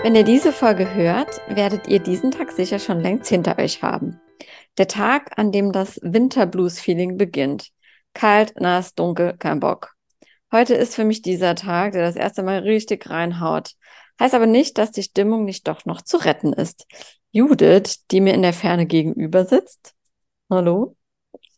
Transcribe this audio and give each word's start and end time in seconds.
Wenn 0.00 0.14
ihr 0.14 0.22
diese 0.22 0.52
Folge 0.52 0.94
hört, 0.94 1.40
werdet 1.48 1.88
ihr 1.88 1.98
diesen 1.98 2.30
Tag 2.30 2.52
sicher 2.52 2.78
schon 2.78 3.00
längst 3.00 3.28
hinter 3.28 3.58
euch 3.58 3.82
haben. 3.82 4.20
Der 4.78 4.86
Tag, 4.86 5.36
an 5.36 5.50
dem 5.50 5.72
das 5.72 5.98
Winterblues-Feeling 6.02 7.16
beginnt. 7.16 7.70
Kalt, 8.14 8.60
nass, 8.60 8.94
dunkel, 8.94 9.36
kein 9.38 9.58
Bock. 9.58 9.94
Heute 10.52 10.74
ist 10.74 10.94
für 10.94 11.04
mich 11.04 11.20
dieser 11.20 11.56
Tag, 11.56 11.92
der 11.92 12.02
das 12.02 12.14
erste 12.14 12.44
Mal 12.44 12.60
richtig 12.60 13.10
reinhaut. 13.10 13.72
Heißt 14.20 14.34
aber 14.34 14.46
nicht, 14.46 14.78
dass 14.78 14.92
die 14.92 15.02
Stimmung 15.02 15.44
nicht 15.44 15.66
doch 15.66 15.84
noch 15.84 16.00
zu 16.00 16.16
retten 16.18 16.52
ist. 16.52 16.86
Judith, 17.32 18.04
die 18.12 18.20
mir 18.20 18.34
in 18.34 18.42
der 18.42 18.52
Ferne 18.52 18.86
gegenüber 18.86 19.44
sitzt, 19.44 19.94
hallo, 20.48 20.96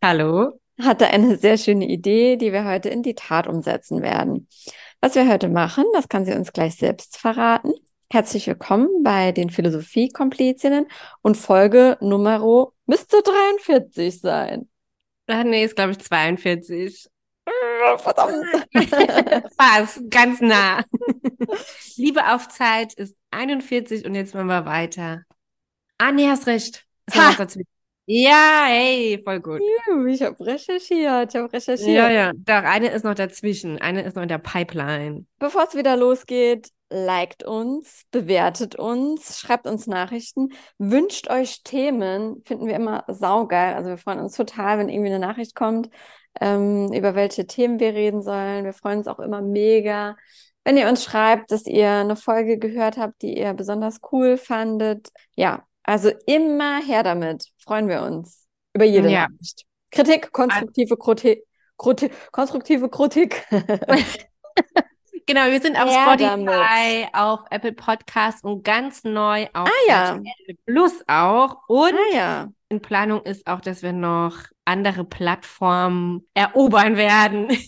Hallo. 0.03 0.59
hatte 0.81 1.09
eine 1.09 1.37
sehr 1.37 1.59
schöne 1.59 1.87
Idee, 1.87 2.37
die 2.37 2.53
wir 2.53 2.65
heute 2.65 2.89
in 2.89 3.03
die 3.03 3.15
Tat 3.15 3.47
umsetzen 3.47 4.01
werden. 4.01 4.49
Was 5.03 5.15
wir 5.15 5.29
heute 5.29 5.51
machen, 5.51 5.85
das 5.93 6.09
kann 6.09 6.25
sie 6.25 6.33
uns 6.33 6.55
gleich 6.55 6.77
selbst 6.77 7.19
verraten. 7.19 7.75
Herzlich 8.13 8.49
willkommen 8.49 9.05
bei 9.05 9.31
den 9.31 9.51
Philosophie-Komplizinnen 9.51 10.89
und 11.23 11.37
Folge 11.37 11.97
Numero 12.01 12.73
müsste 12.87 13.23
43 13.23 14.21
sein. 14.21 14.69
Ach 15.29 15.45
nee, 15.45 15.65
ist 15.65 15.77
glaube 15.77 15.93
ich 15.93 16.01
42. 16.01 17.09
Verdammt. 17.99 18.45
Fast, 19.57 20.11
ganz 20.11 20.41
nah. 20.41 20.85
Liebe 21.95 22.35
auf 22.35 22.49
Zeit 22.49 22.95
ist 22.95 23.17
41 23.31 24.05
und 24.05 24.17
jetzt 24.17 24.35
machen 24.35 24.49
wir 24.49 24.67
weiter. 24.67 25.23
Ah, 25.99 26.11
nee, 26.11 26.27
hast 26.27 26.49
recht. 26.49 26.85
Ha! 27.15 27.37
Ja, 28.07 28.65
hey, 28.67 29.21
voll 29.25 29.41
gut. 29.41 29.61
Ich 30.09 30.23
habe 30.23 30.45
recherchiert, 30.45 31.33
ich 31.33 31.41
habe 31.41 31.53
recherchiert. 31.53 31.89
Ja, 31.89 32.11
ja. 32.11 32.33
Doch, 32.35 32.65
eine 32.65 32.89
ist 32.89 33.05
noch 33.05 33.15
dazwischen. 33.15 33.81
Eine 33.81 34.03
ist 34.03 34.17
noch 34.17 34.23
in 34.23 34.29
der 34.29 34.39
Pipeline. 34.39 35.27
Bevor 35.39 35.65
es 35.69 35.77
wieder 35.77 35.97
losgeht, 35.97 36.71
liked 36.91 37.45
uns, 37.45 38.03
bewertet 38.11 38.75
uns, 38.75 39.39
schreibt 39.39 39.67
uns 39.67 39.87
Nachrichten, 39.87 40.49
wünscht 40.79 41.31
euch 41.31 41.63
Themen, 41.63 42.43
finden 42.45 42.67
wir 42.67 42.75
immer 42.75 43.05
saugeil. 43.07 43.75
Also 43.75 43.91
wir 43.91 43.99
freuen 43.99 44.19
uns 44.21 44.37
total, 44.37 44.79
wenn 44.79 44.89
irgendwie 44.89 45.11
eine 45.11 45.21
Nachricht 45.25 45.55
kommt, 45.55 45.89
ähm, 46.41 46.93
über 46.93 47.15
welche 47.15 47.47
Themen 47.47 47.79
wir 47.79 47.95
reden 47.95 48.23
sollen. 48.23 48.65
Wir 48.65 48.73
freuen 48.73 48.99
uns 48.99 49.07
auch 49.09 49.21
immer 49.21 49.41
mega, 49.41 50.17
wenn 50.65 50.77
ihr 50.77 50.89
uns 50.89 51.05
schreibt, 51.05 51.53
dass 51.53 51.67
ihr 51.67 51.91
eine 51.91 52.17
Folge 52.17 52.59
gehört 52.59 52.97
habt, 52.97 53.23
die 53.23 53.39
ihr 53.39 53.55
besonders 53.55 54.01
cool 54.11 54.37
fandet. 54.37 55.11
Ja, 55.37 55.65
also 55.85 56.11
immer 56.27 56.81
her 56.83 57.03
damit. 57.03 57.50
Freuen 57.65 57.89
wir 57.89 58.03
uns 58.03 58.47
über 58.75 58.85
jede 58.85 59.11
Ja. 59.11 59.29
Nachricht. 59.29 59.65
Kritik, 59.91 60.33
konstruktive 60.33 60.97
Kritik. 60.97 61.45
Konstruktive 62.33 62.89
Kritik. 62.89 63.47
Genau, 65.27 65.47
wir 65.47 65.61
sind 65.61 65.77
auf 65.77 65.89
Her 65.89 66.17
Spotify, 66.19 67.07
auf 67.13 67.41
Apple 67.51 67.73
Podcasts 67.73 68.43
und 68.43 68.65
ganz 68.65 69.05
neu 69.05 69.47
auf 69.53 69.69
Ah, 69.69 69.87
ja. 69.87 70.21
Plus 70.67 71.05
auch. 71.07 71.57
Und 71.69 71.95
ah 71.95 72.15
ja. 72.15 72.49
In 72.71 72.81
Planung 72.81 73.23
ist 73.23 73.47
auch, 73.49 73.61
dass 73.61 73.83
wir 73.83 73.93
noch 73.93 74.37
andere 74.65 75.05
Plattformen 75.05 76.27
erobern 76.35 76.97
werden. 76.97 77.49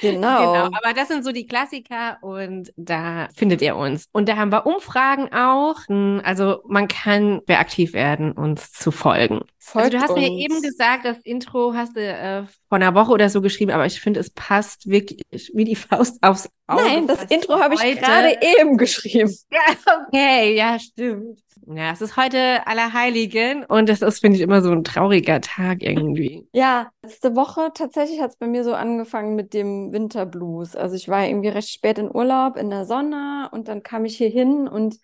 Genau. 0.00 0.52
Genau, 0.52 0.64
aber 0.64 0.94
das 0.96 1.08
sind 1.08 1.22
so 1.22 1.32
die 1.32 1.46
Klassiker 1.46 2.16
und 2.22 2.72
da 2.76 3.28
findet 3.36 3.60
ihr 3.60 3.76
uns. 3.76 4.08
Und 4.10 4.26
da 4.26 4.36
haben 4.36 4.50
wir 4.50 4.64
Umfragen 4.66 5.30
auch. 5.32 5.76
Also 6.24 6.62
man 6.66 6.88
kann 6.88 7.42
wer 7.46 7.60
aktiv 7.60 7.92
werden, 7.92 8.32
uns 8.32 8.72
zu 8.72 8.90
folgen. 8.90 9.42
Folgt 9.58 9.94
also 9.94 9.98
du 9.98 10.02
hast 10.02 10.16
mir 10.16 10.30
uns. 10.30 10.40
eben 10.42 10.62
gesagt, 10.62 11.04
das 11.04 11.18
Intro 11.18 11.74
hast 11.74 11.94
du 11.94 12.00
äh, 12.00 12.44
vor 12.68 12.76
einer 12.76 12.94
Woche 12.94 13.12
oder 13.12 13.28
so 13.28 13.42
geschrieben, 13.42 13.70
aber 13.70 13.84
ich 13.84 14.00
finde, 14.00 14.18
es 14.18 14.30
passt 14.30 14.88
wirklich 14.88 15.20
wie 15.52 15.64
die 15.64 15.76
Faust 15.76 16.20
aufs 16.22 16.48
Auge. 16.66 16.82
Nein, 16.82 17.06
das 17.06 17.24
Intro 17.24 17.60
habe 17.60 17.74
ich 17.74 18.00
gerade 18.00 18.38
eben 18.40 18.78
geschrieben. 18.78 19.32
Ja, 19.52 20.06
okay, 20.08 20.56
ja, 20.56 20.78
stimmt. 20.78 21.38
Ja, 21.66 21.92
es 21.92 22.00
ist 22.00 22.16
heute 22.16 22.66
Allerheiligen 22.66 23.64
und 23.64 23.88
das 23.88 24.02
ist, 24.02 24.20
finde 24.20 24.36
ich, 24.36 24.42
immer 24.42 24.62
so 24.62 24.72
ein 24.72 24.84
trauriger 24.84 25.40
Tag 25.40 25.82
irgendwie. 25.82 26.46
Ja, 26.52 26.90
letzte 27.02 27.34
Woche 27.34 27.70
tatsächlich 27.74 28.20
hat 28.20 28.30
es 28.30 28.36
bei 28.36 28.46
mir 28.46 28.64
so 28.64 28.74
angefangen 28.74 29.36
mit 29.36 29.54
dem 29.54 29.92
Winterblues. 29.92 30.76
Also 30.76 30.96
ich 30.96 31.08
war 31.08 31.26
irgendwie 31.26 31.48
recht 31.48 31.70
spät 31.70 31.98
in 31.98 32.14
Urlaub 32.14 32.56
in 32.56 32.70
der 32.70 32.84
Sonne 32.84 33.48
und 33.52 33.68
dann 33.68 33.82
kam 33.82 34.04
ich 34.04 34.16
hier 34.16 34.28
hin 34.28 34.68
und 34.68 34.98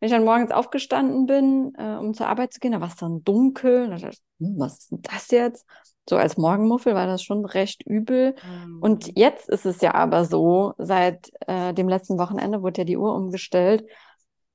wenn 0.00 0.08
ich 0.08 0.12
dann 0.12 0.24
morgens 0.24 0.50
aufgestanden 0.50 1.26
bin, 1.26 1.72
äh, 1.78 1.96
um 1.96 2.12
zur 2.14 2.26
Arbeit 2.26 2.52
zu 2.52 2.60
gehen, 2.60 2.72
da 2.72 2.80
war 2.80 2.88
es 2.88 2.96
dann 2.96 3.24
dunkel. 3.24 3.84
Und 3.84 3.90
da 3.92 3.96
dachte 3.96 4.18
ich, 4.38 4.46
hm, 4.46 4.54
was 4.58 4.78
ist 4.78 4.90
denn 4.90 5.02
das 5.02 5.30
jetzt? 5.30 5.66
So 6.08 6.16
als 6.16 6.36
Morgenmuffel 6.36 6.94
war 6.94 7.06
das 7.06 7.22
schon 7.22 7.46
recht 7.46 7.86
übel. 7.86 8.34
Und 8.80 9.16
jetzt 9.16 9.48
ist 9.48 9.64
es 9.64 9.80
ja 9.80 9.94
aber 9.94 10.26
so, 10.26 10.74
seit 10.76 11.30
äh, 11.46 11.72
dem 11.72 11.88
letzten 11.88 12.18
Wochenende 12.18 12.60
wurde 12.62 12.82
ja 12.82 12.84
die 12.84 12.98
Uhr 12.98 13.14
umgestellt, 13.14 13.86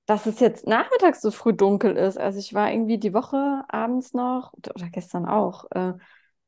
dass 0.09 0.25
es 0.25 0.39
jetzt 0.39 0.65
nachmittags 0.67 1.21
so 1.21 1.29
früh 1.31 1.53
dunkel 1.53 1.95
ist. 1.95 2.17
Also 2.17 2.39
ich 2.39 2.53
war 2.55 2.71
irgendwie 2.71 2.97
die 2.97 3.13
Woche 3.13 3.63
abends 3.69 4.13
noch 4.13 4.53
oder 4.53 4.89
gestern 4.89 5.25
auch 5.27 5.65
äh, 5.71 5.93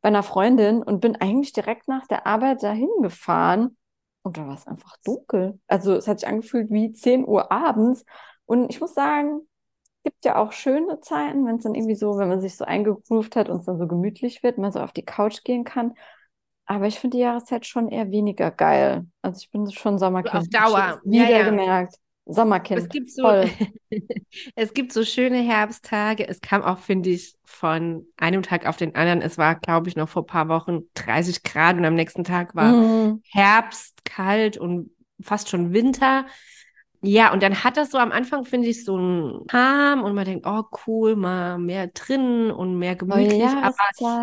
bei 0.01 0.07
einer 0.09 0.23
Freundin 0.23 0.81
und 0.81 0.99
bin 0.99 1.15
eigentlich 1.17 1.53
direkt 1.53 1.87
nach 1.87 2.07
der 2.07 2.25
Arbeit 2.25 2.63
dahin 2.63 2.89
gefahren 3.01 3.77
und 4.23 4.37
da 4.37 4.47
war 4.47 4.55
es 4.55 4.67
einfach 4.67 4.97
dunkel. 5.05 5.59
Also 5.67 5.93
es 5.93 6.07
hat 6.07 6.19
sich 6.19 6.27
angefühlt 6.29 6.71
wie 6.71 6.91
10 6.93 7.27
Uhr 7.27 7.51
abends. 7.51 8.05
Und 8.45 8.69
ich 8.71 8.81
muss 8.81 8.93
sagen, 8.95 9.41
es 10.03 10.11
gibt 10.11 10.25
ja 10.25 10.37
auch 10.37 10.51
schöne 10.51 10.99
Zeiten, 11.01 11.45
wenn 11.45 11.57
es 11.57 11.63
dann 11.63 11.75
irgendwie 11.75 11.95
so, 11.95 12.17
wenn 12.17 12.29
man 12.29 12.41
sich 12.41 12.57
so 12.57 12.65
eingegroovt 12.65 13.35
hat 13.35 13.49
und 13.49 13.59
es 13.59 13.65
dann 13.65 13.77
so 13.79 13.87
gemütlich 13.87 14.43
wird, 14.43 14.57
man 14.57 14.71
so 14.71 14.79
auf 14.79 14.93
die 14.93 15.05
Couch 15.05 15.43
gehen 15.43 15.63
kann. 15.63 15.93
Aber 16.65 16.87
ich 16.87 16.99
finde 16.99 17.17
die 17.17 17.23
Jahreszeit 17.23 17.65
schon 17.67 17.89
eher 17.89 18.11
weniger 18.11 18.51
geil. 18.51 19.05
Also 19.21 19.39
ich 19.39 19.51
bin 19.51 19.69
schon 19.71 19.99
Sommerkind. 19.99 20.43
Auf 20.43 20.49
Dauer. 20.49 21.01
Wieder 21.03 21.29
Ja, 21.29 21.29
ja. 21.29 21.43
gemerkt. 21.45 21.95
Sommerkind. 22.25 22.79
Es 22.81 22.89
gibt 22.89 23.11
so, 23.11 23.23
Voll. 23.23 23.49
es 24.55 24.73
gibt 24.73 24.93
so 24.93 25.03
schöne 25.03 25.41
Herbsttage. 25.41 26.27
Es 26.27 26.39
kam 26.41 26.61
auch, 26.61 26.79
finde 26.79 27.09
ich, 27.09 27.35
von 27.43 28.05
einem 28.17 28.43
Tag 28.43 28.65
auf 28.65 28.77
den 28.77 28.95
anderen. 28.95 29.21
Es 29.21 29.37
war, 29.37 29.55
glaube 29.55 29.89
ich, 29.89 29.95
noch 29.95 30.09
vor 30.09 30.23
ein 30.23 30.27
paar 30.27 30.47
Wochen 30.47 30.83
30 30.93 31.43
Grad 31.43 31.77
und 31.77 31.85
am 31.85 31.95
nächsten 31.95 32.23
Tag 32.23 32.55
war 32.55 32.71
Mhm. 32.71 33.21
Herbst, 33.29 34.03
kalt 34.05 34.57
und 34.57 34.91
fast 35.21 35.49
schon 35.49 35.73
Winter. 35.73 36.25
Ja, 37.03 37.33
und 37.33 37.41
dann 37.41 37.63
hat 37.63 37.77
das 37.77 37.89
so 37.89 37.97
am 37.97 38.11
Anfang, 38.11 38.45
finde 38.45 38.67
ich, 38.67 38.85
so 38.85 38.95
ein 38.95 39.45
Charme 39.49 40.03
und 40.03 40.13
man 40.13 40.25
denkt, 40.25 40.45
oh 40.45 40.63
cool, 40.85 41.15
mal 41.15 41.57
mehr 41.57 41.87
drin 41.87 42.51
und 42.51 42.77
mehr 42.77 42.95
gemütlich. 42.95 43.41
Aber 43.41 43.75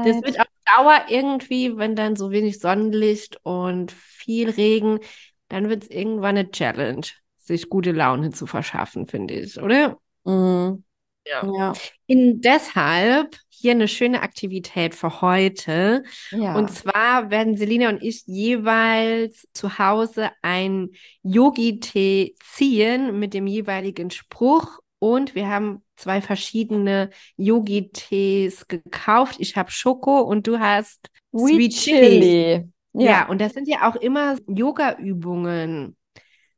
das 0.05 0.23
wird 0.23 0.41
auf 0.41 0.47
Dauer 0.77 1.01
irgendwie, 1.09 1.77
wenn 1.77 1.97
dann 1.97 2.15
so 2.15 2.31
wenig 2.31 2.61
Sonnenlicht 2.61 3.41
und 3.43 3.91
viel 3.91 4.51
Regen, 4.51 5.01
dann 5.49 5.69
wird 5.69 5.85
es 5.85 5.91
irgendwann 5.91 6.37
eine 6.37 6.51
Challenge, 6.53 7.07
sich 7.49 7.69
gute 7.69 7.93
Laune 7.93 8.31
zu 8.31 8.47
verschaffen, 8.47 9.09
finde 9.09 9.35
ich, 9.35 9.61
oder? 9.61 9.99
Mhm. 10.25 10.85
Ja. 11.27 11.45
Ja. 11.45 11.73
In 12.07 12.41
deshalb 12.41 13.37
hier 13.49 13.73
eine 13.73 13.89
schöne 13.89 14.23
Aktivität 14.23 14.95
für 14.95 15.21
heute. 15.21 16.05
Ja. 16.31 16.55
Und 16.55 16.71
zwar 16.71 17.31
werden 17.31 17.57
Selina 17.57 17.89
und 17.89 18.03
ich 18.03 18.23
jeweils 18.27 19.47
zu 19.53 19.79
Hause 19.79 20.31
ein 20.43 20.91
Yogi-Tee 21.23 22.37
ziehen 22.41 23.19
mit 23.19 23.35
dem 23.35 23.47
jeweiligen 23.47 24.11
Spruch. 24.11 24.79
Und 25.01 25.35
wir 25.35 25.49
haben 25.49 25.83
zwei 25.97 26.21
verschiedene 26.21 27.11
Yogi-Tees 27.37 28.69
gekauft. 28.69 29.37
Ich 29.39 29.57
habe 29.57 29.71
Schoko 29.71 30.21
und 30.21 30.47
du 30.47 30.59
hast 30.59 31.11
Sweet 31.37 31.73
Sweet 31.73 31.73
Chili. 31.73 32.09
Chili. 32.21 32.69
Ja. 32.95 33.11
Ja. 33.11 33.29
und 33.29 33.41
da 33.41 33.49
sind 33.49 33.69
ja 33.69 33.89
auch 33.89 33.97
immer 33.97 34.37
Yoga-Übungen 34.47 35.97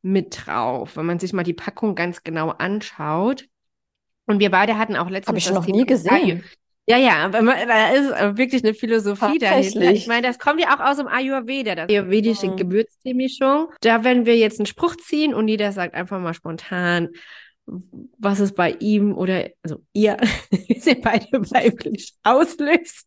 mit 0.02 0.46
drauf, 0.46 0.96
wenn 0.96 1.06
man 1.06 1.18
sich 1.18 1.32
mal 1.32 1.42
die 1.42 1.54
Packung 1.54 1.94
ganz 1.94 2.22
genau 2.22 2.50
anschaut. 2.50 3.46
Und 4.26 4.38
wir 4.40 4.50
beide 4.50 4.78
hatten 4.78 4.96
auch 4.96 5.10
letztens 5.10 5.28
Habe 5.28 5.38
ich 5.38 5.50
noch 5.52 5.66
nie 5.66 5.84
gesehen. 5.86 6.44
ja, 6.86 6.96
ja, 6.96 7.28
da 7.28 7.90
ist 7.90 8.10
äh, 8.10 8.36
wirklich 8.36 8.64
eine 8.64 8.74
Philosophie 8.74 9.38
dahinter. 9.38 9.92
Ich 9.92 10.06
meine, 10.06 10.26
das 10.26 10.38
kommt 10.38 10.60
ja 10.60 10.74
auch 10.74 10.80
aus 10.80 10.96
dem 10.98 11.08
Ayurveda, 11.08 11.74
das 11.74 11.88
ayurvedische 11.88 12.48
Mhm. 12.48 12.56
Gewürzteemischung. 12.56 13.68
Da 13.80 14.04
werden 14.04 14.26
wir 14.26 14.36
jetzt 14.36 14.58
einen 14.58 14.66
Spruch 14.66 14.96
ziehen 14.96 15.34
und 15.34 15.48
jeder 15.48 15.72
sagt 15.72 15.94
einfach 15.94 16.20
mal 16.20 16.34
spontan, 16.34 17.08
was 18.18 18.40
es 18.40 18.52
bei 18.54 18.72
ihm 18.80 19.16
oder, 19.16 19.48
also 19.62 19.82
ihr, 19.92 20.16
wir 20.50 20.80
sind 20.80 21.02
beide 21.02 21.26
weiblich, 21.32 22.14
auslöst. 22.22 23.06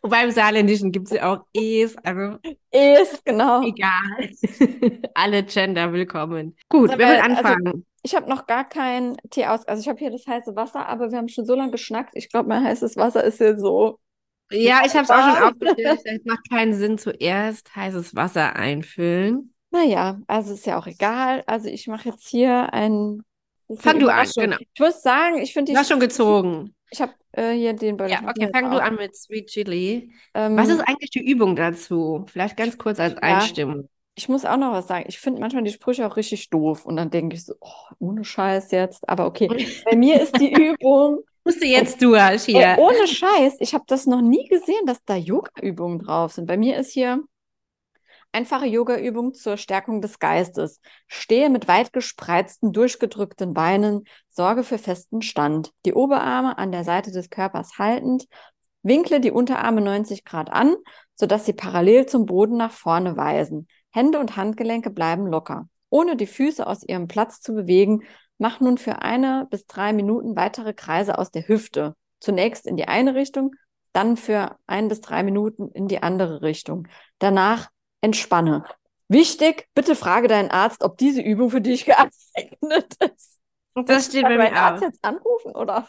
Und 0.00 0.10
beim 0.10 0.30
Saarländischen 0.30 0.92
gibt 0.92 1.06
es 1.08 1.12
ja 1.14 1.32
auch 1.32 1.44
Es, 1.54 1.96
also 1.98 2.38
Ist, 2.72 3.24
genau. 3.24 3.62
egal. 3.66 4.30
Alle 5.14 5.42
Gender 5.44 5.92
willkommen. 5.92 6.56
Gut, 6.68 6.90
Also, 6.90 6.98
wer 7.00 7.08
will 7.08 7.14
weil- 7.16 7.22
also- 7.22 7.36
anfangen? 7.42 7.86
Ich 8.04 8.16
habe 8.16 8.28
noch 8.28 8.48
gar 8.48 8.68
keinen 8.68 9.16
Tee 9.30 9.46
aus. 9.46 9.64
Also 9.68 9.80
ich 9.80 9.88
habe 9.88 10.00
hier 10.00 10.10
das 10.10 10.26
heiße 10.26 10.56
Wasser, 10.56 10.88
aber 10.88 11.12
wir 11.12 11.18
haben 11.18 11.28
schon 11.28 11.46
so 11.46 11.54
lange 11.54 11.70
geschnackt. 11.70 12.16
Ich 12.16 12.28
glaube, 12.30 12.48
mein 12.48 12.64
heißes 12.64 12.96
Wasser 12.96 13.22
ist 13.22 13.38
hier 13.38 13.56
so. 13.56 14.00
ja, 14.50 14.80
ich 14.84 14.92
habe 14.94 15.04
es 15.04 15.10
auch 15.10 15.36
schon 15.36 15.42
aufgestellt. 15.44 16.00
Es 16.04 16.24
macht 16.24 16.50
keinen 16.50 16.74
Sinn, 16.74 16.98
zuerst 16.98 17.76
heißes 17.76 18.16
Wasser 18.16 18.56
einfüllen. 18.56 19.54
Naja, 19.70 20.18
also 20.26 20.52
ist 20.52 20.66
ja 20.66 20.78
auch 20.80 20.88
egal. 20.88 21.44
Also 21.46 21.68
ich 21.68 21.86
mache 21.86 22.08
jetzt 22.08 22.26
hier 22.26 22.72
ein. 22.72 23.22
Fang 23.76 23.98
du 23.98 24.08
an, 24.08 24.26
genau. 24.34 24.56
Ich 24.74 24.80
muss 24.80 25.02
sagen, 25.02 25.38
ich 25.38 25.52
finde 25.52 25.70
Du 25.70 25.74
die. 25.74 25.78
hast 25.78 25.88
schon 25.88 26.00
gezogen. 26.00 26.74
Ich 26.90 27.00
habe 27.00 27.12
äh, 27.32 27.52
hier 27.52 27.72
den 27.72 27.96
Beutel. 27.96 28.12
Ja, 28.12 28.28
okay, 28.28 28.48
fang 28.52 28.70
du 28.70 28.82
an 28.82 28.96
mit 28.96 29.16
Sweet 29.16 29.46
Chili. 29.48 30.12
Ähm, 30.34 30.56
Was 30.56 30.68
ist 30.68 30.80
eigentlich 30.80 31.10
die 31.10 31.26
Übung 31.30 31.56
dazu? 31.56 32.26
Vielleicht 32.30 32.56
ganz 32.56 32.76
kurz 32.78 33.00
als 33.00 33.14
Ja. 33.14 33.20
Einstimmung. 33.20 33.88
ich 34.14 34.28
muss 34.28 34.44
auch 34.44 34.58
noch 34.58 34.72
was 34.72 34.88
sagen. 34.88 35.06
Ich 35.08 35.18
finde 35.18 35.40
manchmal 35.40 35.62
die 35.64 35.70
Sprüche 35.72 36.06
auch 36.06 36.16
richtig 36.16 36.50
doof. 36.50 36.84
Und 36.84 36.96
dann 36.96 37.10
denke 37.10 37.34
ich 37.36 37.46
so, 37.46 37.54
oh, 37.60 37.68
ohne 37.98 38.24
Scheiß 38.24 38.70
jetzt. 38.72 39.08
Aber 39.08 39.26
okay, 39.26 39.48
bei 39.90 39.96
mir 39.96 40.20
ist 40.20 40.38
die 40.38 40.52
Übung. 40.52 41.20
Musst 41.44 41.60
du 41.62 41.66
jetzt 41.66 42.00
durch 42.02 42.42
hier. 42.44 42.60
Ey, 42.60 42.78
ohne 42.78 43.06
Scheiß, 43.08 43.56
ich 43.60 43.74
habe 43.74 43.84
das 43.88 44.06
noch 44.06 44.20
nie 44.20 44.46
gesehen, 44.48 44.86
dass 44.86 45.02
da 45.06 45.16
Yoga-Übungen 45.16 45.98
drauf 45.98 46.34
sind. 46.34 46.46
Bei 46.46 46.56
mir 46.56 46.76
ist 46.76 46.92
hier 46.92 47.20
einfache 48.32 48.66
Yoga-Übung 48.66 49.34
zur 49.34 49.56
Stärkung 49.56 50.00
des 50.00 50.18
Geistes. 50.18 50.80
Stehe 51.06 51.50
mit 51.50 51.68
weit 51.68 51.92
gespreizten, 51.92 52.72
durchgedrückten 52.72 53.54
Beinen, 53.54 54.04
sorge 54.28 54.64
für 54.64 54.78
festen 54.78 55.22
Stand. 55.22 55.70
Die 55.84 55.94
Oberarme 55.94 56.58
an 56.58 56.72
der 56.72 56.84
Seite 56.84 57.12
des 57.12 57.30
Körpers 57.30 57.78
haltend, 57.78 58.26
winkle 58.82 59.20
die 59.20 59.30
Unterarme 59.30 59.80
90 59.80 60.24
Grad 60.24 60.50
an, 60.50 60.74
sodass 61.14 61.46
sie 61.46 61.52
parallel 61.52 62.06
zum 62.06 62.26
Boden 62.26 62.56
nach 62.56 62.72
vorne 62.72 63.16
weisen. 63.16 63.68
Hände 63.90 64.18
und 64.18 64.36
Handgelenke 64.36 64.90
bleiben 64.90 65.26
locker. 65.26 65.68
Ohne 65.90 66.16
die 66.16 66.26
Füße 66.26 66.66
aus 66.66 66.82
ihrem 66.82 67.06
Platz 67.06 67.40
zu 67.40 67.52
bewegen, 67.52 68.02
mach 68.38 68.60
nun 68.60 68.78
für 68.78 69.02
eine 69.02 69.46
bis 69.50 69.66
drei 69.66 69.92
Minuten 69.92 70.36
weitere 70.36 70.72
Kreise 70.72 71.18
aus 71.18 71.30
der 71.30 71.46
Hüfte. 71.46 71.94
Zunächst 72.18 72.66
in 72.66 72.76
die 72.76 72.88
eine 72.88 73.14
Richtung, 73.14 73.54
dann 73.92 74.16
für 74.16 74.56
ein 74.66 74.88
bis 74.88 75.00
drei 75.00 75.22
Minuten 75.22 75.68
in 75.68 75.86
die 75.86 76.02
andere 76.02 76.40
Richtung. 76.40 76.88
Danach 77.18 77.68
entspanne. 78.02 78.64
Wichtig, 79.08 79.68
bitte 79.74 79.94
frage 79.96 80.28
deinen 80.28 80.50
Arzt, 80.50 80.82
ob 80.84 80.98
diese 80.98 81.22
Übung 81.22 81.50
für 81.50 81.60
dich 81.60 81.84
geeignet 81.86 82.94
ist. 83.14 83.38
Das 83.74 84.06
steht 84.06 84.24
bei 84.24 84.36
mir 84.36 84.52
Arzt 84.54 84.82
auch. 84.82 84.86
jetzt 84.88 85.02
anrufen 85.02 85.52
oder? 85.56 85.88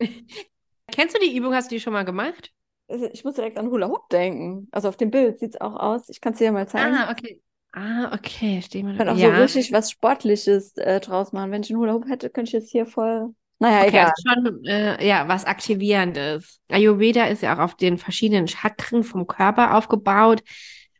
Kennst 0.92 1.16
du 1.16 1.20
die 1.20 1.36
Übung? 1.36 1.54
Hast 1.54 1.70
du 1.70 1.74
die 1.76 1.80
schon 1.80 1.92
mal 1.92 2.04
gemacht? 2.04 2.50
Also, 2.88 3.06
Ich 3.12 3.24
muss 3.24 3.34
direkt 3.34 3.58
an 3.58 3.68
Hula 3.70 3.88
Hoop 3.88 4.08
denken. 4.10 4.68
Also 4.70 4.88
auf 4.88 4.96
dem 4.96 5.10
Bild 5.10 5.38
sieht 5.38 5.54
es 5.54 5.60
auch 5.60 5.74
aus. 5.74 6.08
Ich 6.08 6.20
kann 6.20 6.32
es 6.34 6.38
dir 6.38 6.44
ja 6.46 6.52
mal 6.52 6.68
zeigen. 6.68 6.94
Ah, 6.94 7.10
okay. 7.10 7.40
Ah, 7.72 8.12
okay. 8.14 8.60
Steh 8.62 8.82
mal. 8.82 8.92
Ich 8.92 8.98
kann 8.98 9.08
auch 9.08 9.16
ja. 9.16 9.34
so 9.34 9.42
richtig 9.42 9.72
was 9.72 9.90
Sportliches 9.90 10.76
äh, 10.76 11.00
draus 11.00 11.32
machen. 11.32 11.50
Wenn 11.50 11.62
ich 11.62 11.70
einen 11.70 11.80
Hula 11.80 11.94
Hoop 11.94 12.06
hätte, 12.08 12.30
könnte 12.30 12.48
ich 12.50 12.52
jetzt 12.52 12.70
hier 12.70 12.86
voll. 12.86 13.34
Naja, 13.58 13.78
Okay, 13.80 13.88
egal. 13.88 14.12
also 14.16 14.22
schon 14.54 14.64
äh, 14.66 15.06
ja, 15.06 15.26
was 15.26 15.44
Aktivierendes. 15.44 16.60
Ayurveda 16.68 17.24
ist 17.26 17.42
ja 17.42 17.56
auch 17.56 17.60
auf 17.60 17.74
den 17.76 17.98
verschiedenen 17.98 18.46
Chakren 18.46 19.02
vom 19.02 19.26
Körper 19.26 19.74
aufgebaut. 19.76 20.42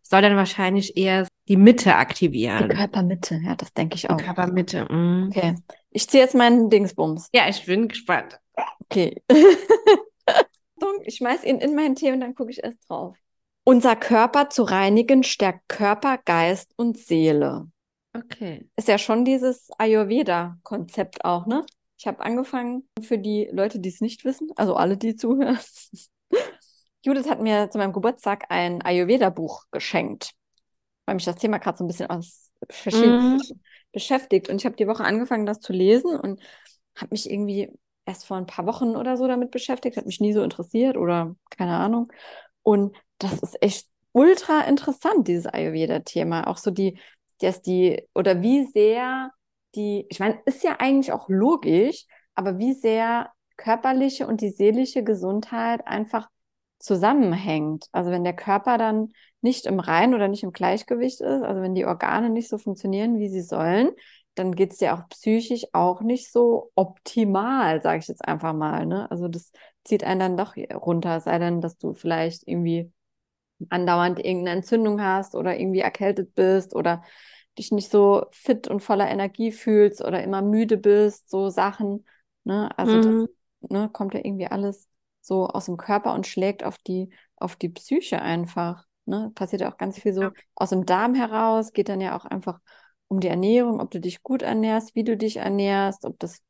Soll 0.07 0.23
dann 0.23 0.37
wahrscheinlich 0.37 0.97
eher 0.97 1.27
die 1.49 1.57
Mitte 1.57 1.85
Die 1.85 1.91
aktivieren. 1.91 2.69
Körpermitte, 2.69 3.41
ja, 3.43 3.55
das 3.57 3.73
denke 3.73 3.97
ich 3.97 4.03
Die 4.03 4.11
auch. 4.11 4.17
Körpermitte. 4.19 4.85
mm. 4.85 5.29
Okay. 5.29 5.55
Ich 5.91 6.09
ziehe 6.09 6.23
jetzt 6.23 6.35
meinen 6.35 6.71
Dingsbums. 6.71 7.29
Ja, 7.35 7.49
ich 7.49 7.65
bin 7.67 7.89
gespannt. 7.89 8.39
Okay. 8.81 9.23
Ich 11.07 11.17
schmeiß 11.17 11.45
ihn 11.45 11.59
in 11.59 11.75
meinen 11.75 11.95
Tee 11.95 12.13
und 12.13 12.21
dann 12.21 12.35
gucke 12.35 12.51
ich 12.51 12.63
erst 12.63 12.79
drauf. 12.89 13.17
Unser 13.65 13.97
Körper 13.97 14.51
zu 14.51 14.63
reinigen 14.65 15.23
stärkt 15.23 15.69
Körper, 15.69 16.19
Geist 16.25 16.73
und 16.77 16.99
Seele. 16.99 17.71
Okay. 18.15 18.69
Ist 18.77 18.89
ja 18.89 18.99
schon 18.99 19.25
dieses 19.25 19.71
Ayurveda-Konzept 19.79 21.25
auch, 21.25 21.47
ne? 21.47 21.65
Ich 21.99 22.07
habe 22.07 22.21
angefangen 22.21 22.87
für 23.01 23.19
die 23.19 23.49
Leute, 23.51 23.81
die 23.81 23.89
es 23.89 24.01
nicht 24.01 24.25
wissen, 24.25 24.51
also 24.57 24.77
alle, 24.77 24.97
die 24.97 25.17
zuhören. 25.17 25.59
Judith 27.05 27.29
hat 27.29 27.41
mir 27.41 27.71
zu 27.71 27.79
meinem 27.79 27.93
Geburtstag 27.93 28.45
ein 28.49 28.83
Ayurveda-Buch 28.83 29.65
geschenkt, 29.71 30.33
weil 31.07 31.17
mich 31.17 31.25
das 31.25 31.37
Thema 31.37 31.59
gerade 31.59 31.77
so 31.79 31.85
ein 31.85 31.89
bisschen 31.89 32.11
aus 32.11 32.51
verschiedenen 32.71 33.21
Mhm. 33.21 33.61
Beschäftigt. 33.93 34.49
Und 34.49 34.57
ich 34.57 34.67
habe 34.67 34.77
die 34.77 34.89
Woche 34.89 35.05
angefangen, 35.05 35.47
das 35.47 35.61
zu 35.61 35.73
lesen 35.73 36.19
und 36.19 36.41
habe 36.97 37.09
mich 37.13 37.31
irgendwie 37.31 37.71
erst 38.07 38.27
vor 38.27 38.37
ein 38.37 38.47
paar 38.47 38.67
Wochen 38.67 38.97
oder 38.97 39.17
so 39.17 39.29
damit 39.29 39.51
beschäftigt, 39.51 39.97
hat 39.97 40.07
mich 40.07 40.21
nie 40.21 40.33
so 40.33 40.43
interessiert 40.43 40.97
oder 40.97 41.37
keine 41.51 41.77
Ahnung. 41.77 42.13
Und 42.63 42.97
das 43.19 43.39
ist 43.41 43.63
echt 43.63 43.89
ultra 44.13 44.63
interessant, 44.63 45.29
dieses 45.29 45.47
Ayurveda-Thema. 45.47 46.47
Auch 46.49 46.59
so 46.59 46.71
die, 46.71 46.99
dass 47.41 47.63
die, 47.63 48.03
oder 48.15 48.43
wie 48.43 48.65
sehr 48.67 49.31
die, 49.75 50.07
ich 50.09 50.21
meine, 50.21 50.41
ist 50.47 50.65
ja 50.65 50.77
eigentlich 50.81 51.13
auch 51.13 51.29
logisch, 51.29 52.07
aber 52.35 52.59
wie 52.59 52.73
sehr 52.73 53.31
körperliche 53.57 54.27
und 54.27 54.41
die 54.41 54.51
seelische 54.51 55.05
Gesundheit 55.05 55.87
einfach 55.87 56.29
zusammenhängt. 56.85 57.87
Also 57.93 58.11
wenn 58.11 58.25
der 58.25 58.35
Körper 58.37 58.79
dann 58.79 59.13
nicht 59.41 59.67
im 59.67 59.81
Rein 59.81 60.15
oder 60.15 60.29
nicht 60.29 60.43
im 60.43 60.53
Gleichgewicht 60.53 61.21
ist, 61.21 61.43
also 61.43 61.61
wenn 61.63 61.75
die 61.75 61.87
Organe 61.87 62.31
nicht 62.31 62.49
so 62.49 62.59
funktionieren, 62.59 63.19
wie 63.19 63.29
sie 63.29 63.43
sollen, 63.43 63.91
dann 64.35 64.55
geht 64.55 64.73
es 64.73 64.79
dir 64.79 64.95
auch 64.95 65.09
psychisch 65.11 65.65
auch 65.73 66.01
nicht 66.01 66.33
so 66.33 66.71
optimal, 66.75 67.81
sage 67.83 67.99
ich 68.01 68.09
jetzt 68.09 68.27
einfach 68.27 68.53
mal. 68.53 68.87
Ne? 68.87 69.11
Also 69.11 69.29
das 69.29 69.53
zieht 69.85 70.05
einen 70.05 70.21
dann 70.21 70.37
doch 70.37 70.57
runter, 70.57 71.21
sei 71.21 71.39
denn, 71.39 71.61
dass 71.61 71.77
du 71.79 71.95
vielleicht 71.95 72.47
irgendwie 72.49 72.93
andauernd 73.71 74.19
irgendeine 74.19 74.59
Entzündung 74.59 75.01
hast 75.03 75.35
oder 75.35 75.59
irgendwie 75.59 75.81
erkältet 75.81 76.35
bist 76.35 76.75
oder 76.75 77.03
dich 77.59 77.71
nicht 77.73 77.91
so 77.91 78.27
fit 78.33 78.69
und 78.69 78.81
voller 78.81 79.09
Energie 79.09 79.53
fühlst 79.53 80.03
oder 80.05 80.23
immer 80.23 80.43
müde 80.43 80.77
bist, 80.77 81.31
so 81.31 81.49
Sachen. 81.51 82.05
Ne? 82.45 82.71
Also 82.77 82.99
das 82.99 83.15
Mhm. 83.23 83.29
ne, 83.61 83.89
kommt 83.93 84.15
ja 84.15 84.21
irgendwie 84.21 84.47
alles 84.49 84.89
so 85.25 85.47
aus 85.49 85.67
dem 85.67 85.77
Körper 85.77 86.15
und 86.15 86.27
schlägt 86.27 86.65
auf 86.65 86.79
die, 86.79 87.11
auf 87.37 87.57
die 87.57 87.69
Psyche 87.71 88.21
einfach. 88.23 88.87
Ne? 89.07 89.33
Passiert 89.35 89.63
ja 89.63 89.73
auch 89.73 89.79
ganz 89.79 89.99
viel 89.99 90.15
so 90.15 90.23
Ja. 90.23 90.33
aus 90.55 90.71
dem 90.71 90.87
Darm 90.87 91.15
heraus, 91.15 91.73
geht 91.73 91.89
dann 91.89 92.01
ja 92.01 92.17
auch 92.17 92.25
einfach 92.25 92.61
um 93.09 93.21
die 93.21 93.29
Ernährung, 93.29 93.81
ob 93.81 93.91
du 93.91 94.01
dich 94.01 94.23
gut 94.23 94.43
ernährst, 94.43 94.95
wie 94.95 95.05
du 95.05 95.17
dich 95.17 95.37
ernährst, 95.37 96.05
ob 96.05 96.19
das 96.19 96.41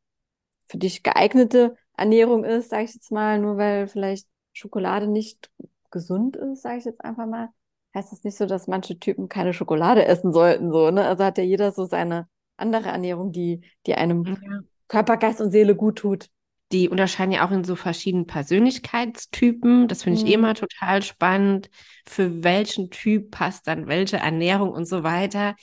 für 0.66 0.78
dich 0.78 1.02
geeignete 1.02 1.76
Ernährung 1.96 2.44
ist, 2.44 2.70
sage 2.70 2.84
ich 2.84 2.94
jetzt 2.94 3.12
mal, 3.12 3.38
nur 3.38 3.56
weil 3.56 3.86
vielleicht 3.88 4.26
Schokolade 4.52 5.06
nicht 5.06 5.50
gesund 5.90 6.36
ist, 6.36 6.62
sage 6.62 6.78
ich 6.78 6.84
jetzt 6.84 7.04
einfach 7.04 7.26
mal, 7.26 7.50
heißt 7.94 8.12
das 8.12 8.24
nicht 8.24 8.36
so, 8.36 8.46
dass 8.46 8.66
manche 8.66 8.98
Typen 8.98 9.28
keine 9.28 9.52
Schokolade 9.52 10.04
essen 10.06 10.32
sollten, 10.32 10.72
so, 10.72 10.90
ne? 10.90 11.06
Also 11.06 11.24
hat 11.24 11.38
ja 11.38 11.44
jeder 11.44 11.72
so 11.72 11.84
seine 11.84 12.28
andere 12.56 12.88
Ernährung, 12.88 13.32
die, 13.32 13.60
die 13.86 13.94
einem 13.94 14.24
Ja. 14.24 14.62
Körper, 14.88 15.16
Geist 15.16 15.40
und 15.40 15.50
Seele 15.50 15.76
gut 15.76 15.98
tut. 15.98 16.30
Die 16.74 16.90
unterscheiden 16.90 17.32
ja 17.32 17.46
auch 17.46 17.52
in 17.52 17.64
so 17.64 17.76
verschiedenen 17.76 18.26
Persönlichkeitstypen. 18.26 19.88
Das 19.88 20.02
finde 20.04 20.18
ich 20.18 20.26
eh 20.26 20.32
Mhm. 20.32 20.34
immer 20.34 20.54
total 20.54 21.02
spannend. 21.02 21.70
Für 22.06 22.44
welchen 22.44 22.90
Typ 22.90 23.30
passt 23.30 23.68
dann 23.68 23.86
welche 23.88 24.18
Ernährung 24.18 24.70
und 24.70 24.86
so 24.86 25.04
weiter. 25.04 25.56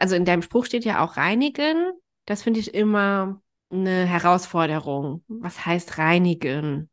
Also 0.00 0.16
in 0.16 0.24
deinem 0.24 0.42
Spruch 0.42 0.66
steht 0.66 0.86
ja 0.86 1.04
auch 1.04 1.18
reinigen. 1.18 1.92
Das 2.26 2.42
finde 2.42 2.60
ich 2.60 2.74
immer 2.74 3.42
eine 3.70 4.06
Herausforderung. 4.06 5.24
Was 5.38 5.66
heißt 5.66 5.98
reinigen? 5.98 6.90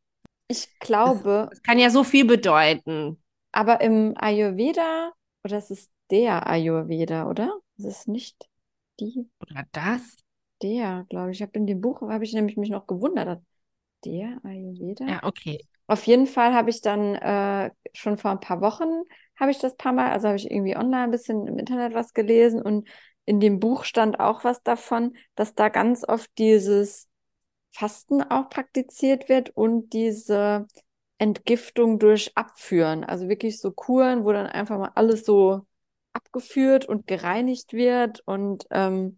Ich 0.47 0.77
glaube, 0.79 1.49
Das 1.49 1.63
kann 1.63 1.79
ja 1.79 1.89
so 1.89 2.03
viel 2.03 2.25
bedeuten. 2.25 3.17
aber 3.51 3.81
im 3.81 4.13
Ayurveda, 4.17 5.13
oder 5.43 5.57
es 5.57 5.71
ist 5.71 5.91
der 6.09 6.47
Ayurveda, 6.47 7.27
oder? 7.29 7.59
Es 7.77 7.85
ist 7.85 8.07
nicht 8.07 8.49
die, 8.99 9.29
Oder 9.39 9.65
das? 9.71 10.17
der, 10.61 11.05
glaube 11.09 11.31
ich. 11.31 11.37
Ich 11.37 11.41
habe 11.41 11.57
in 11.57 11.67
dem 11.67 11.81
Buch, 11.81 12.01
habe 12.01 12.23
ich 12.23 12.33
nämlich 12.33 12.57
mich 12.57 12.69
noch 12.69 12.87
gewundert. 12.87 13.41
Der 14.05 14.39
Ayurveda? 14.43 15.05
Ja, 15.07 15.19
okay. 15.23 15.59
Auf 15.87 16.05
jeden 16.05 16.27
Fall 16.27 16.53
habe 16.53 16.69
ich 16.69 16.81
dann 16.81 17.15
äh, 17.15 17.71
schon 17.93 18.17
vor 18.17 18.31
ein 18.31 18.39
paar 18.39 18.61
Wochen 18.61 19.03
habe 19.41 19.51
ich 19.51 19.57
das 19.57 19.75
paar 19.75 19.91
Mal, 19.91 20.11
also 20.11 20.27
habe 20.27 20.37
ich 20.37 20.49
irgendwie 20.49 20.77
online 20.77 21.05
ein 21.05 21.11
bisschen 21.11 21.47
im 21.47 21.57
Internet 21.57 21.95
was 21.95 22.13
gelesen 22.13 22.61
und 22.61 22.87
in 23.25 23.39
dem 23.39 23.59
Buch 23.59 23.85
stand 23.85 24.19
auch 24.19 24.43
was 24.43 24.61
davon, 24.61 25.15
dass 25.35 25.55
da 25.55 25.69
ganz 25.69 26.07
oft 26.07 26.29
dieses 26.37 27.09
Fasten 27.71 28.21
auch 28.21 28.49
praktiziert 28.49 29.29
wird 29.29 29.49
und 29.51 29.93
diese 29.93 30.67
Entgiftung 31.17 31.97
durch 31.97 32.31
Abführen. 32.35 33.03
Also 33.03 33.29
wirklich 33.29 33.59
so 33.59 33.71
Kuren, 33.71 34.25
wo 34.25 34.31
dann 34.31 34.45
einfach 34.47 34.77
mal 34.77 34.91
alles 34.95 35.25
so 35.25 35.65
abgeführt 36.13 36.85
und 36.85 37.07
gereinigt 37.07 37.73
wird 37.73 38.21
und 38.27 38.65
ähm, 38.69 39.17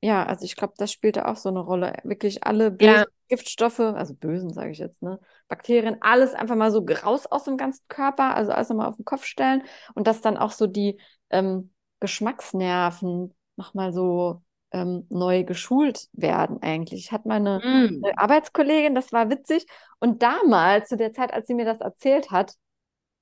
ja, 0.00 0.24
also 0.24 0.44
ich 0.44 0.56
glaube, 0.56 0.74
das 0.76 0.92
spielte 0.92 1.26
auch 1.26 1.36
so 1.36 1.48
eine 1.48 1.60
Rolle. 1.60 1.94
Wirklich 2.04 2.44
alle 2.44 2.70
bösen 2.70 2.86
Ja. 2.86 3.04
Giftstoffe, 3.28 3.80
also 3.80 4.14
bösen, 4.14 4.52
sage 4.52 4.70
ich 4.70 4.78
jetzt, 4.78 5.02
ne? 5.02 5.18
Bakterien, 5.48 5.96
alles 6.00 6.34
einfach 6.34 6.54
mal 6.54 6.70
so 6.70 6.84
raus 7.02 7.26
aus 7.26 7.44
dem 7.44 7.56
ganzen 7.56 7.84
Körper, 7.88 8.34
also 8.36 8.52
alles 8.52 8.68
nochmal 8.68 8.88
auf 8.88 8.96
den 8.96 9.04
Kopf 9.04 9.24
stellen 9.24 9.62
und 9.94 10.06
dass 10.06 10.20
dann 10.20 10.36
auch 10.36 10.52
so 10.52 10.66
die 10.66 11.00
ähm, 11.30 11.72
Geschmacksnerven 12.00 13.34
nochmal 13.56 13.92
so 13.92 14.42
ähm, 14.70 15.06
neu 15.10 15.44
geschult 15.44 16.08
werden 16.12 16.62
eigentlich. 16.62 17.00
Ich 17.06 17.12
hatte 17.12 17.26
meine 17.28 17.60
Mm. 17.64 18.02
Arbeitskollegin, 18.16 18.94
das 18.94 19.12
war 19.12 19.30
witzig. 19.30 19.66
Und 19.98 20.22
damals, 20.22 20.88
zu 20.88 20.96
der 20.96 21.12
Zeit, 21.12 21.32
als 21.32 21.46
sie 21.48 21.54
mir 21.54 21.64
das 21.64 21.80
erzählt 21.80 22.30
hat, 22.30 22.54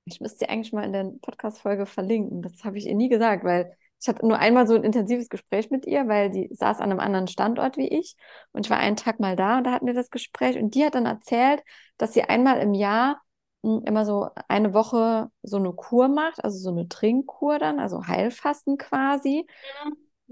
ich 0.05 0.21
müsste 0.21 0.39
sie 0.39 0.49
eigentlich 0.49 0.73
mal 0.73 0.83
in 0.83 0.93
der 0.93 1.11
Podcast-Folge 1.21 1.85
verlinken. 1.85 2.41
Das 2.41 2.63
habe 2.63 2.77
ich 2.77 2.85
ihr 2.85 2.95
nie 2.95 3.09
gesagt, 3.09 3.43
weil 3.43 3.75
ich 4.01 4.07
hatte 4.07 4.25
nur 4.27 4.37
einmal 4.39 4.67
so 4.67 4.75
ein 4.75 4.83
intensives 4.83 5.29
Gespräch 5.29 5.71
mit 5.71 5.85
ihr, 5.87 6.07
weil 6.07 6.29
die 6.29 6.49
saß 6.53 6.79
an 6.79 6.91
einem 6.91 6.99
anderen 6.99 7.27
Standort 7.27 7.77
wie 7.77 7.87
ich. 7.87 8.15
Und 8.51 8.65
ich 8.65 8.69
war 8.69 8.77
einen 8.77 8.95
Tag 8.97 9.19
mal 9.19 9.35
da 9.35 9.57
und 9.57 9.63
da 9.65 9.71
hatten 9.71 9.87
wir 9.87 9.93
das 9.95 10.11
Gespräch. 10.11 10.57
Und 10.57 10.75
die 10.75 10.85
hat 10.85 10.95
dann 10.95 11.05
erzählt, 11.05 11.63
dass 11.97 12.13
sie 12.13 12.23
einmal 12.23 12.59
im 12.59 12.73
Jahr 12.73 13.21
mh, 13.63 13.81
immer 13.85 14.05
so 14.05 14.29
eine 14.47 14.73
Woche 14.73 15.29
so 15.41 15.57
eine 15.57 15.73
Kur 15.73 16.07
macht, 16.07 16.43
also 16.43 16.57
so 16.59 16.69
eine 16.69 16.87
Trinkkur 16.87 17.57
dann, 17.59 17.79
also 17.79 18.05
Heilfasten 18.07 18.77
quasi. 18.77 19.47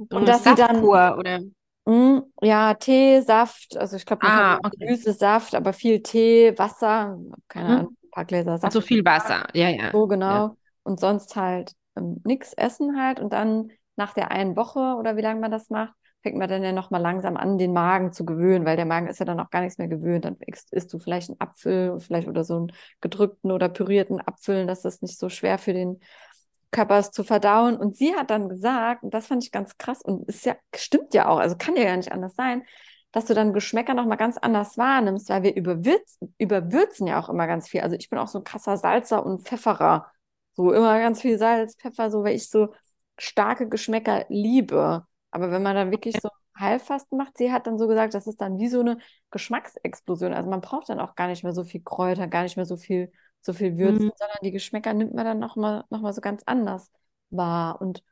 So 0.10 0.18
Und 0.18 0.22
eine 0.22 0.28
dass 0.30 0.44
sie 0.44 0.56
dann- 0.56 0.90
oder 1.18 1.42
Mm, 1.86 2.20
ja, 2.42 2.74
Tee, 2.76 3.22
Saft, 3.22 3.76
also 3.78 3.98
ich 3.98 4.06
glaube, 4.06 4.22
Ah, 4.26 4.60
okay. 4.64 4.96
Saft, 5.14 5.54
aber 5.56 5.74
viel 5.74 6.02
Tee, 6.02 6.58
Wasser, 6.58 7.20
keine 7.50 7.68
Mhm. 7.68 7.74
Ahnung, 7.80 7.98
ein 8.04 8.10
paar 8.12 8.26
Gläser 8.26 8.58
Saft. 8.58 8.74
so 8.74 8.82
viel 8.82 9.04
Wasser. 9.06 9.48
Ja, 9.54 9.70
ja. 9.70 9.92
So 9.92 10.08
genau. 10.08 10.58
Und 10.84 11.00
sonst 11.00 11.36
halt 11.36 11.74
ähm, 11.96 12.22
nichts 12.24 12.54
essen 12.54 13.00
halt 13.02 13.20
und 13.20 13.34
dann 13.34 13.72
nach 13.96 14.14
der 14.14 14.32
einen 14.32 14.56
Woche 14.56 14.96
oder 14.98 15.18
wie 15.18 15.22
lange 15.22 15.40
man 15.40 15.52
das 15.52 15.70
macht, 15.70 15.94
fängt 16.24 16.38
man 16.38 16.50
dann 16.50 16.64
ja 16.64 16.72
nochmal 16.72 17.02
langsam 17.02 17.38
an, 17.38 17.58
den 17.58 17.74
Magen 17.74 18.14
zu 18.14 18.26
gewöhnen, 18.26 18.66
weil 18.66 18.78
der 18.78 18.86
Magen 18.86 19.08
ist 19.08 19.20
ja 19.20 19.26
dann 19.26 19.40
auch 19.40 19.50
gar 19.50 19.62
nichts 19.62 19.78
mehr 19.78 19.90
gewöhnt. 19.90 20.26
Dann 20.26 20.38
isst, 20.72 20.94
du 20.94 20.98
vielleicht 20.98 21.30
einen 21.30 21.40
Apfel, 21.42 22.00
vielleicht 22.00 22.28
oder 22.28 22.44
so 22.46 22.56
einen 22.56 22.72
gedrückten 23.02 23.52
oder 23.52 23.68
pürierten 23.70 24.26
Apfel, 24.26 24.66
dass 24.66 24.82
das 24.82 25.02
nicht 25.02 25.20
so 25.20 25.30
schwer 25.30 25.58
für 25.58 25.74
den 25.74 26.00
Körper 26.72 27.00
ist 27.00 27.14
zu 27.14 27.24
verdauen. 27.24 27.76
Und 27.76 27.98
sie 27.98 28.16
hat 28.16 28.30
dann 28.32 28.48
gesagt, 28.50 29.04
und 29.04 29.14
das 29.14 29.28
fand 29.28 29.44
ich 29.44 29.52
ganz 29.52 29.78
krass 29.78 30.02
und 30.02 30.28
ist 30.30 30.46
ja, 30.46 30.56
stimmt 30.76 31.14
ja 31.14 31.28
auch, 31.28 31.40
also 31.40 31.58
kann 31.58 31.76
ja 31.76 31.84
gar 31.84 31.98
nicht 31.98 32.12
anders 32.12 32.36
sein, 32.36 32.64
dass 33.12 33.26
du 33.26 33.34
dann 33.34 33.54
Geschmäcker 33.54 33.94
nochmal 33.94 34.18
ganz 34.18 34.38
anders 34.38 34.78
wahrnimmst, 34.78 35.30
weil 35.30 35.44
wir 35.44 35.56
überwürzen, 35.56 36.34
überwürzen 36.40 37.06
ja 37.06 37.22
auch 37.22 37.30
immer 37.30 37.48
ganz 37.48 37.68
viel. 37.68 37.82
Also 37.82 37.98
ich 37.98 38.10
bin 38.10 38.18
auch 38.18 38.28
so 38.30 38.40
ein 38.40 38.44
krasser 38.44 38.78
Salzer 38.78 39.26
und 39.26 39.44
Pfefferer. 39.44 40.12
So 40.54 40.72
immer 40.72 41.00
ganz 41.00 41.22
viel 41.22 41.38
Salz, 41.38 41.76
Pfeffer, 41.76 42.12
so, 42.12 42.24
weil 42.24 42.36
ich 42.36 42.50
so 42.50 42.74
starke 43.18 43.68
Geschmäcker 43.70 44.26
liebe. 44.30 45.06
Aber 45.32 45.52
wenn 45.52 45.64
man 45.64 45.76
dann 45.76 45.92
wirklich 45.92 46.16
so 46.22 46.30
Heilfasten 46.58 47.18
macht, 47.18 47.38
sie 47.38 47.52
hat 47.52 47.66
dann 47.68 47.78
so 47.78 47.88
gesagt, 47.88 48.14
das 48.14 48.28
ist 48.28 48.40
dann 48.40 48.60
wie 48.60 48.68
so 48.68 48.80
eine 48.80 48.98
Geschmacksexplosion. 49.32 50.34
Also 50.34 50.50
man 50.50 50.62
braucht 50.62 50.90
dann 50.90 51.00
auch 51.00 51.16
gar 51.16 51.28
nicht 51.28 51.44
mehr 51.44 51.54
so 51.54 51.64
viel 51.64 51.82
Kräuter, 51.82 52.28
gar 52.28 52.44
nicht 52.44 52.56
mehr 52.56 52.66
so 52.66 52.78
viel, 52.78 53.12
so 53.42 53.54
viel 53.54 53.78
Würzen, 53.78 54.08
mhm. 54.08 54.14
sondern 54.16 54.38
die 54.44 54.52
Geschmäcker 54.52 54.94
nimmt 54.94 55.14
man 55.14 55.26
dann 55.26 55.40
nochmal 55.40 55.84
noch 55.90 56.02
mal 56.02 56.14
so 56.14 56.22
ganz 56.22 56.44
anders 56.46 56.92
wahr. 57.32 57.82
Und 57.82 58.04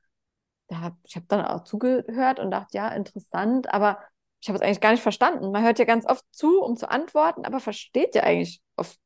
da 0.67 0.97
ich 1.03 1.15
habe 1.15 1.25
dann 1.27 1.45
auch 1.45 1.63
zugehört 1.63 2.39
und 2.39 2.51
dachte, 2.51 2.77
ja, 2.77 2.89
interessant, 2.89 3.71
aber 3.71 3.99
ich 4.39 4.49
habe 4.49 4.57
es 4.57 4.63
eigentlich 4.63 4.81
gar 4.81 4.91
nicht 4.91 5.03
verstanden. 5.03 5.51
Man 5.51 5.63
hört 5.63 5.77
ja 5.77 5.85
ganz 5.85 6.05
oft 6.07 6.25
zu, 6.31 6.61
um 6.61 6.75
zu 6.75 6.89
antworten, 6.89 7.45
aber 7.45 7.59
versteht 7.59 8.15
ja 8.15 8.23
eigentlich 8.23 8.61
oft 8.75 8.97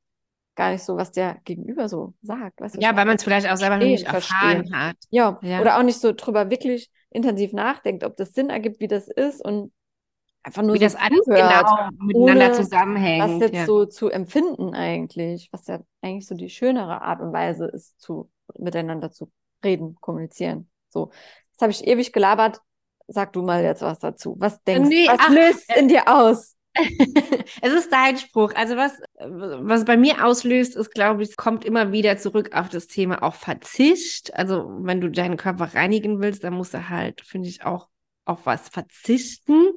gar 0.55 0.71
nicht 0.71 0.83
so, 0.83 0.97
was 0.97 1.11
der 1.11 1.37
Gegenüber 1.43 1.89
so 1.89 2.13
sagt. 2.21 2.61
Weißt 2.61 2.75
du, 2.75 2.81
ja, 2.81 2.95
weil 2.95 3.05
man 3.05 3.17
es 3.17 3.23
vielleicht 3.23 3.49
auch 3.49 3.57
selber 3.57 3.77
noch 3.77 3.85
nicht 3.85 4.05
erfahren 4.05 4.67
verstehen. 4.67 4.75
hat. 4.75 4.95
Ja. 5.09 5.39
ja, 5.41 5.61
oder 5.61 5.77
auch 5.77 5.83
nicht 5.83 5.99
so 5.99 6.13
drüber 6.13 6.49
wirklich 6.49 6.89
intensiv 7.09 7.53
nachdenkt, 7.53 8.03
ob 8.03 8.17
das 8.17 8.33
Sinn 8.33 8.49
ergibt, 8.49 8.79
wie 8.79 8.87
das 8.87 9.07
ist 9.07 9.43
und 9.43 9.71
einfach 10.43 10.61
nur 10.61 10.75
wie 10.75 10.79
so 10.79 10.85
das 10.85 10.95
alles 10.95 11.25
genau 11.25 11.89
miteinander 11.99 12.53
zusammenhängt. 12.53 13.23
Das 13.23 13.39
jetzt 13.39 13.55
ja. 13.55 13.65
so 13.65 13.85
zu 13.85 14.09
empfinden 14.09 14.73
eigentlich, 14.73 15.49
was 15.51 15.67
ja 15.67 15.79
eigentlich 16.01 16.27
so 16.27 16.35
die 16.35 16.49
schönere 16.49 17.01
Art 17.01 17.21
und 17.21 17.33
Weise 17.33 17.65
ist, 17.65 17.99
zu 17.99 18.29
miteinander 18.57 19.11
zu 19.11 19.31
reden, 19.63 19.95
kommunizieren. 19.99 20.69
So, 20.89 21.09
das 21.53 21.61
habe 21.61 21.71
ich 21.71 21.87
ewig 21.87 22.13
gelabert. 22.13 22.61
Sag 23.07 23.33
du 23.33 23.43
mal 23.43 23.63
jetzt 23.63 23.81
was 23.81 23.99
dazu. 23.99 24.35
Was 24.39 24.63
denkst 24.63 24.89
du? 24.89 24.95
Nee, 24.95 25.07
was 25.07 25.19
ach, 25.19 25.29
löst 25.29 25.69
äh, 25.69 25.79
in 25.79 25.87
dir 25.87 26.07
aus? 26.07 26.54
es 27.61 27.73
ist 27.73 27.91
dein 27.91 28.17
Spruch. 28.17 28.53
Also 28.55 28.75
was, 28.75 28.93
was 29.19 29.85
bei 29.85 29.97
mir 29.97 30.25
auslöst, 30.25 30.75
ist, 30.75 30.91
glaube 30.91 31.23
ich, 31.23 31.35
kommt 31.37 31.65
immer 31.65 31.91
wieder 31.91 32.17
zurück 32.17 32.51
auf 32.53 32.69
das 32.69 32.87
Thema 32.87 33.23
auch 33.23 33.35
Verzicht. 33.35 34.33
Also 34.35 34.69
wenn 34.81 35.01
du 35.01 35.09
deinen 35.09 35.37
Körper 35.37 35.73
reinigen 35.73 36.21
willst, 36.21 36.43
dann 36.43 36.53
musst 36.53 36.73
du 36.73 36.89
halt, 36.89 37.21
finde 37.21 37.49
ich, 37.49 37.63
auch 37.63 37.89
auf 38.25 38.45
was 38.45 38.69
verzichten. 38.69 39.71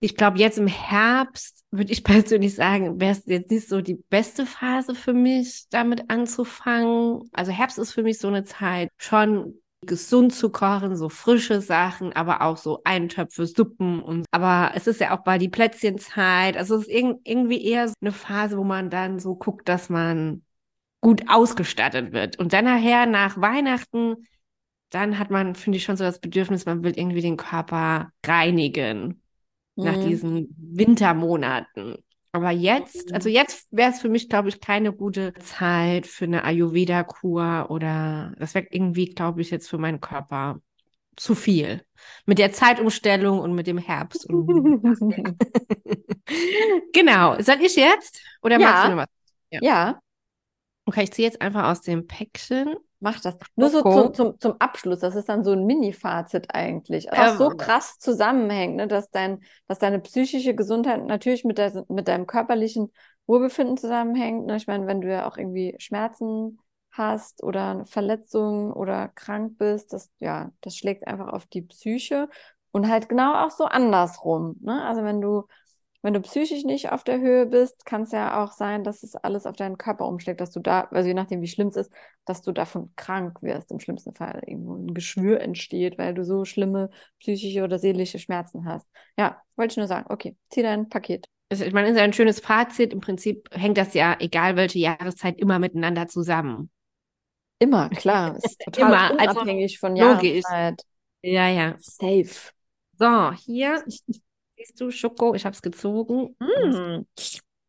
Ich 0.00 0.16
glaube, 0.16 0.38
jetzt 0.38 0.58
im 0.58 0.66
Herbst 0.66 1.64
würde 1.70 1.92
ich 1.92 2.04
persönlich 2.04 2.54
sagen, 2.54 3.00
wäre 3.00 3.12
es 3.12 3.24
jetzt 3.26 3.50
nicht 3.50 3.68
so 3.68 3.80
die 3.80 4.02
beste 4.08 4.46
Phase 4.46 4.94
für 4.94 5.14
mich, 5.14 5.66
damit 5.70 6.10
anzufangen. 6.10 7.28
Also 7.32 7.52
Herbst 7.52 7.78
ist 7.78 7.92
für 7.92 8.02
mich 8.02 8.18
so 8.18 8.28
eine 8.28 8.44
Zeit 8.44 8.90
schon 8.98 9.60
gesund 9.86 10.34
zu 10.34 10.50
kochen, 10.50 10.96
so 10.96 11.08
frische 11.08 11.60
Sachen, 11.60 12.12
aber 12.12 12.42
auch 12.42 12.56
so 12.56 12.80
Eintöpfe, 12.84 13.46
Suppen 13.46 14.00
und 14.00 14.26
aber 14.30 14.72
es 14.74 14.86
ist 14.86 15.00
ja 15.00 15.16
auch 15.16 15.24
bald 15.24 15.42
die 15.42 15.48
Plätzchenzeit. 15.48 16.56
Also 16.56 16.76
es 16.76 16.86
ist 16.86 16.90
irgendwie 16.90 17.64
eher 17.64 17.88
so 17.88 17.94
eine 18.00 18.12
Phase, 18.12 18.56
wo 18.58 18.64
man 18.64 18.90
dann 18.90 19.18
so 19.18 19.34
guckt, 19.34 19.68
dass 19.68 19.88
man 19.88 20.42
gut 21.00 21.22
ausgestattet 21.28 22.12
wird. 22.12 22.38
Und 22.38 22.52
dann 22.52 22.64
nachher 22.64 23.06
nach 23.06 23.38
Weihnachten, 23.40 24.26
dann 24.90 25.18
hat 25.18 25.30
man, 25.30 25.54
finde 25.54 25.76
ich, 25.76 25.84
schon 25.84 25.96
so 25.96 26.04
das 26.04 26.20
Bedürfnis, 26.20 26.66
man 26.66 26.82
will 26.82 26.96
irgendwie 26.96 27.20
den 27.20 27.36
Körper 27.36 28.10
reinigen 28.24 29.20
mhm. 29.76 29.84
nach 29.84 29.96
diesen 29.96 30.54
Wintermonaten. 30.56 31.96
Aber 32.34 32.50
jetzt, 32.50 33.14
also 33.14 33.28
jetzt 33.28 33.68
wäre 33.70 33.92
es 33.92 34.00
für 34.00 34.08
mich, 34.08 34.28
glaube 34.28 34.48
ich, 34.48 34.60
keine 34.60 34.92
gute 34.92 35.34
Zeit 35.34 36.08
für 36.08 36.24
eine 36.24 36.42
Ayurveda-Kur 36.42 37.66
oder 37.70 38.34
das 38.40 38.56
wäre 38.56 38.66
irgendwie, 38.70 39.04
glaube 39.04 39.40
ich, 39.40 39.52
jetzt 39.52 39.68
für 39.68 39.78
meinen 39.78 40.00
Körper 40.00 40.60
zu 41.14 41.36
viel. 41.36 41.84
Mit 42.26 42.40
der 42.40 42.52
Zeitumstellung 42.52 43.38
und 43.38 43.54
mit 43.54 43.68
dem 43.68 43.78
Herbst. 43.78 44.26
genau. 46.92 47.40
Soll 47.40 47.60
ich 47.60 47.76
jetzt? 47.76 48.20
Oder 48.42 48.58
ja. 48.58 48.68
magst 48.68 48.84
du 48.84 48.90
noch 48.90 48.96
was? 48.96 49.08
Ja. 49.50 49.60
ja. 49.62 50.00
Okay, 50.86 51.04
ich 51.04 51.12
ziehe 51.12 51.28
jetzt 51.28 51.40
einfach 51.40 51.70
aus 51.70 51.82
dem 51.82 52.08
Päckchen 52.08 52.74
Mach 53.04 53.20
das. 53.20 53.36
Nur 53.54 53.68
so 53.68 53.82
zum, 53.82 54.14
zum, 54.14 54.40
zum 54.40 54.54
Abschluss. 54.60 55.00
Das 55.00 55.14
ist 55.14 55.28
dann 55.28 55.44
so 55.44 55.52
ein 55.52 55.66
Mini-Fazit 55.66 56.54
eigentlich. 56.54 57.06
Was 57.10 57.32
ähm, 57.32 57.36
so 57.36 57.50
krass 57.50 57.98
zusammenhängt, 57.98 58.76
ne, 58.76 58.88
dass, 58.88 59.10
dein, 59.10 59.42
dass 59.68 59.78
deine 59.78 60.00
psychische 60.00 60.54
Gesundheit 60.54 61.04
natürlich 61.04 61.44
mit, 61.44 61.58
der, 61.58 61.84
mit 61.88 62.08
deinem 62.08 62.26
körperlichen 62.26 62.90
Wohlbefinden 63.26 63.76
zusammenhängt. 63.76 64.46
Ne? 64.46 64.56
Ich 64.56 64.66
meine, 64.66 64.86
wenn 64.86 65.02
du 65.02 65.12
ja 65.12 65.28
auch 65.28 65.36
irgendwie 65.36 65.76
Schmerzen 65.78 66.58
hast 66.92 67.42
oder 67.42 67.72
eine 67.72 67.84
Verletzung 67.84 68.72
oder 68.72 69.08
krank 69.08 69.58
bist, 69.58 69.92
das, 69.92 70.10
ja, 70.18 70.50
das 70.62 70.74
schlägt 70.74 71.06
einfach 71.06 71.28
auf 71.28 71.44
die 71.44 71.60
Psyche. 71.60 72.30
Und 72.70 72.88
halt 72.88 73.10
genau 73.10 73.34
auch 73.34 73.50
so 73.50 73.66
andersrum. 73.66 74.56
Ne? 74.62 74.82
Also 74.82 75.04
wenn 75.04 75.20
du 75.20 75.46
wenn 76.04 76.12
du 76.12 76.20
psychisch 76.20 76.64
nicht 76.64 76.92
auf 76.92 77.02
der 77.02 77.18
Höhe 77.18 77.46
bist, 77.46 77.86
kann 77.86 78.02
es 78.02 78.12
ja 78.12 78.44
auch 78.44 78.52
sein, 78.52 78.84
dass 78.84 79.02
es 79.02 79.16
alles 79.16 79.46
auf 79.46 79.56
deinen 79.56 79.78
Körper 79.78 80.06
umschlägt, 80.06 80.38
dass 80.38 80.50
du 80.50 80.60
da, 80.60 80.82
also 80.90 81.08
je 81.08 81.14
nachdem, 81.14 81.40
wie 81.40 81.48
schlimm 81.48 81.68
es 81.68 81.76
ist, 81.76 81.92
dass 82.26 82.42
du 82.42 82.52
davon 82.52 82.92
krank 82.94 83.40
wirst, 83.40 83.70
im 83.70 83.80
schlimmsten 83.80 84.12
Fall 84.12 84.42
irgendwo 84.46 84.74
ein 84.74 84.92
Geschwür 84.92 85.40
entsteht, 85.40 85.96
weil 85.96 86.12
du 86.12 86.22
so 86.22 86.44
schlimme 86.44 86.90
psychische 87.20 87.64
oder 87.64 87.78
seelische 87.78 88.18
Schmerzen 88.18 88.66
hast. 88.66 88.86
Ja, 89.16 89.40
wollte 89.56 89.72
ich 89.72 89.76
nur 89.78 89.86
sagen, 89.86 90.04
okay, 90.10 90.36
zieh 90.50 90.60
dein 90.60 90.90
Paket. 90.90 91.26
Ich 91.48 91.72
meine, 91.72 91.88
ist 91.88 91.98
ein 91.98 92.12
schönes 92.12 92.38
Fazit. 92.40 92.92
Im 92.92 93.00
Prinzip 93.00 93.48
hängt 93.52 93.78
das 93.78 93.94
ja, 93.94 94.14
egal 94.18 94.56
welche 94.56 94.80
Jahreszeit, 94.80 95.38
immer 95.38 95.58
miteinander 95.58 96.06
zusammen. 96.06 96.70
Immer, 97.60 97.88
klar. 97.88 98.36
Ist 98.36 98.60
total 98.66 98.88
immer, 98.88 99.20
also 99.20 99.40
unabhängig 99.40 99.72
also, 99.72 99.86
von 99.86 99.96
Jahreszeit. 99.96 100.82
Ja, 101.22 101.48
ja. 101.48 101.76
Safe. 101.78 102.52
So, 102.98 103.32
hier 103.32 103.82
Siehst 104.64 104.80
du, 104.80 104.90
Schoko, 104.90 105.34
ich 105.34 105.44
habe 105.44 105.54
es 105.54 105.60
gezogen. 105.60 106.34
Mm. 106.38 107.06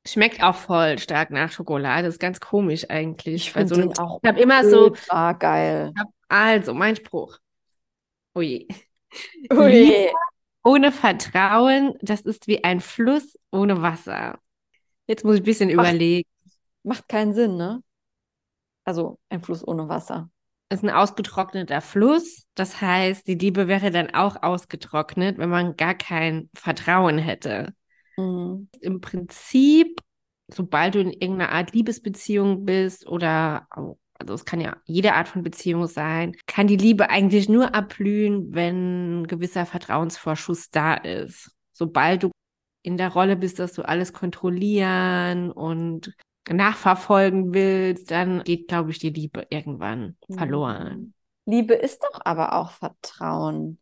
Schmeckt 0.07 0.41
auch 0.41 0.55
voll 0.55 0.97
stark 0.97 1.29
nach 1.29 1.51
Schokolade. 1.51 2.07
ist 2.07 2.19
ganz 2.19 2.39
komisch 2.39 2.89
eigentlich. 2.89 3.53
Ich 3.55 3.67
so 3.67 3.75
ich 3.75 3.99
habe 3.99 4.39
immer 4.39 4.63
so. 4.63 4.95
Ah, 5.09 5.33
geil. 5.33 5.93
also, 6.29 6.73
mein 6.73 6.95
Spruch. 6.95 7.37
Ui. 8.35 8.67
Ui. 9.51 10.09
ohne 10.63 10.91
Vertrauen, 10.91 11.95
das 12.01 12.21
ist 12.21 12.47
wie 12.47 12.63
ein 12.63 12.79
Fluss 12.79 13.37
ohne 13.51 13.81
Wasser. 13.81 14.39
Jetzt 15.07 15.25
muss 15.25 15.35
ich 15.35 15.41
ein 15.41 15.45
bisschen 15.45 15.69
Ach, 15.69 15.73
überlegen. 15.73 16.29
Macht 16.83 17.09
keinen 17.09 17.33
Sinn, 17.33 17.57
ne? 17.57 17.83
Also 18.85 19.19
ein 19.29 19.41
Fluss 19.41 19.67
ohne 19.67 19.89
Wasser 19.89 20.29
ist 20.69 20.83
ein 20.83 20.89
ausgetrockneter 20.89 21.81
Fluss. 21.81 22.45
Das 22.55 22.81
heißt, 22.81 23.27
die 23.27 23.35
Liebe 23.35 23.67
wäre 23.67 23.91
dann 23.91 24.13
auch 24.13 24.41
ausgetrocknet, 24.41 25.37
wenn 25.37 25.49
man 25.49 25.75
gar 25.75 25.93
kein 25.93 26.49
Vertrauen 26.55 27.17
hätte. 27.17 27.73
Mhm. 28.17 28.69
Im 28.81 29.01
Prinzip, 29.01 29.99
sobald 30.47 30.95
du 30.95 30.99
in 31.01 31.11
irgendeiner 31.11 31.51
Art 31.51 31.73
Liebesbeziehung 31.73 32.65
bist 32.65 33.07
oder 33.07 33.67
also 34.17 34.33
es 34.33 34.45
kann 34.45 34.61
ja 34.61 34.77
jede 34.85 35.13
Art 35.13 35.27
von 35.27 35.43
Beziehung 35.43 35.87
sein, 35.87 36.35
kann 36.47 36.67
die 36.67 36.77
Liebe 36.77 37.09
eigentlich 37.09 37.49
nur 37.49 37.75
abblühen, 37.75 38.53
wenn 38.53 39.21
ein 39.21 39.27
gewisser 39.27 39.65
Vertrauensvorschuss 39.65 40.69
da 40.71 40.93
ist. 40.93 41.51
Sobald 41.73 42.23
du 42.23 42.31
in 42.81 42.97
der 42.97 43.09
Rolle 43.09 43.35
bist, 43.35 43.59
dass 43.59 43.73
du 43.73 43.81
alles 43.81 44.13
kontrollieren 44.13 45.51
und 45.51 46.15
nachverfolgen 46.49 47.53
willst, 47.53 48.11
dann 48.11 48.43
geht, 48.43 48.67
glaube 48.67 48.91
ich, 48.91 48.99
die 48.99 49.09
Liebe 49.09 49.47
irgendwann 49.49 50.17
mhm. 50.27 50.37
verloren. 50.37 51.13
Liebe 51.45 51.73
ist 51.73 52.03
doch 52.03 52.21
aber 52.23 52.53
auch 52.53 52.71
Vertrauen. 52.71 53.79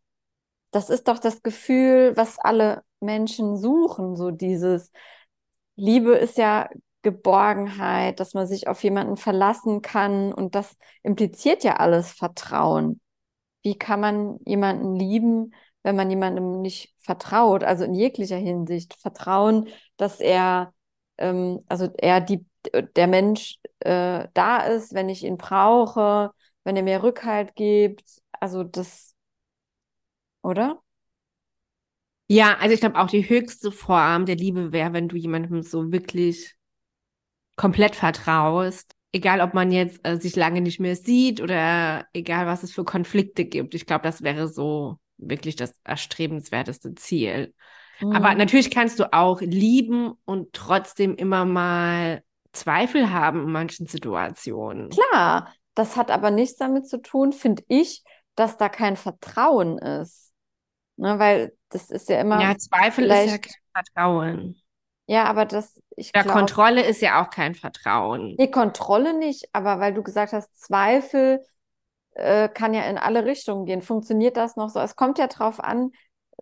Das 0.70 0.90
ist 0.90 1.08
doch 1.08 1.18
das 1.18 1.42
Gefühl, 1.42 2.16
was 2.16 2.38
alle 2.38 2.82
Menschen 3.00 3.56
suchen, 3.56 4.16
so 4.16 4.30
dieses 4.30 4.90
Liebe 5.76 6.12
ist 6.12 6.38
ja 6.38 6.68
Geborgenheit, 7.02 8.18
dass 8.18 8.34
man 8.34 8.46
sich 8.46 8.66
auf 8.66 8.82
jemanden 8.82 9.16
verlassen 9.16 9.82
kann 9.82 10.32
und 10.32 10.54
das 10.54 10.76
impliziert 11.02 11.62
ja 11.62 11.76
alles 11.76 12.10
Vertrauen. 12.12 13.00
Wie 13.62 13.76
kann 13.76 14.00
man 14.00 14.38
jemanden 14.46 14.96
lieben, 14.96 15.54
wenn 15.82 15.96
man 15.96 16.10
jemandem 16.10 16.60
nicht 16.60 16.94
vertraut? 16.98 17.62
Also 17.62 17.84
in 17.84 17.94
jeglicher 17.94 18.36
Hinsicht 18.36 18.94
Vertrauen, 18.94 19.68
dass 19.96 20.20
er, 20.20 20.72
ähm, 21.18 21.60
also 21.68 21.90
er 21.98 22.20
die 22.20 22.46
der 22.96 23.06
Mensch 23.06 23.58
äh, 23.80 24.28
da 24.34 24.58
ist, 24.58 24.94
wenn 24.94 25.08
ich 25.08 25.24
ihn 25.24 25.36
brauche, 25.36 26.32
wenn 26.64 26.76
er 26.76 26.82
mir 26.82 27.02
Rückhalt 27.02 27.54
gibt. 27.54 28.04
Also 28.40 28.64
das, 28.64 29.14
oder? 30.42 30.82
Ja, 32.26 32.56
also 32.58 32.74
ich 32.74 32.80
glaube 32.80 32.98
auch 32.98 33.08
die 33.08 33.28
höchste 33.28 33.70
Form 33.72 34.26
der 34.26 34.36
Liebe 34.36 34.72
wäre, 34.72 34.92
wenn 34.92 35.08
du 35.08 35.16
jemandem 35.16 35.62
so 35.62 35.90
wirklich 35.92 36.54
komplett 37.56 37.96
vertraust. 37.96 38.94
egal 39.12 39.40
ob 39.40 39.54
man 39.54 39.70
jetzt 39.70 40.00
äh, 40.06 40.18
sich 40.20 40.34
lange 40.36 40.60
nicht 40.60 40.80
mehr 40.80 40.96
sieht 40.96 41.40
oder 41.40 42.06
egal 42.12 42.46
was 42.46 42.62
es 42.64 42.72
für 42.72 42.84
Konflikte 42.84 43.44
gibt. 43.44 43.74
Ich 43.74 43.86
glaube, 43.86 44.02
das 44.02 44.22
wäre 44.22 44.48
so 44.48 44.98
wirklich 45.18 45.56
das 45.56 45.78
erstrebenswerteste 45.84 46.94
Ziel. 46.96 47.54
Mhm. 48.00 48.12
Aber 48.12 48.34
natürlich 48.34 48.70
kannst 48.70 48.98
du 48.98 49.12
auch 49.12 49.40
lieben 49.40 50.12
und 50.24 50.52
trotzdem 50.52 51.14
immer 51.14 51.44
mal 51.44 52.24
Zweifel 52.54 53.12
haben 53.12 53.44
in 53.44 53.52
manchen 53.52 53.86
Situationen. 53.86 54.90
Klar, 54.90 55.52
das 55.74 55.96
hat 55.96 56.10
aber 56.10 56.30
nichts 56.30 56.56
damit 56.56 56.88
zu 56.88 57.02
tun, 57.02 57.32
finde 57.32 57.62
ich, 57.68 58.02
dass 58.34 58.56
da 58.56 58.68
kein 58.68 58.96
Vertrauen 58.96 59.78
ist. 59.78 60.32
Ne, 60.96 61.18
weil 61.18 61.52
das 61.70 61.90
ist 61.90 62.08
ja 62.08 62.20
immer. 62.20 62.40
Ja, 62.40 62.56
Zweifel 62.56 63.04
ist 63.10 63.30
ja 63.30 63.38
kein 63.38 63.52
Vertrauen. 63.72 64.56
Ja, 65.06 65.24
aber 65.24 65.44
das, 65.44 65.80
ich 65.96 66.12
ja, 66.14 66.22
glaub, 66.22 66.34
Kontrolle 66.34 66.82
ist 66.82 67.02
ja 67.02 67.22
auch 67.22 67.30
kein 67.30 67.54
Vertrauen. 67.54 68.36
Die 68.38 68.50
Kontrolle 68.50 69.18
nicht, 69.18 69.48
aber 69.52 69.80
weil 69.80 69.92
du 69.92 70.02
gesagt 70.02 70.32
hast, 70.32 70.58
Zweifel 70.58 71.44
äh, 72.12 72.48
kann 72.48 72.72
ja 72.74 72.84
in 72.84 72.96
alle 72.96 73.24
Richtungen 73.24 73.66
gehen. 73.66 73.82
Funktioniert 73.82 74.36
das 74.36 74.56
noch 74.56 74.70
so? 74.70 74.80
Es 74.80 74.96
kommt 74.96 75.18
ja 75.18 75.26
drauf 75.26 75.60
an, 75.60 75.90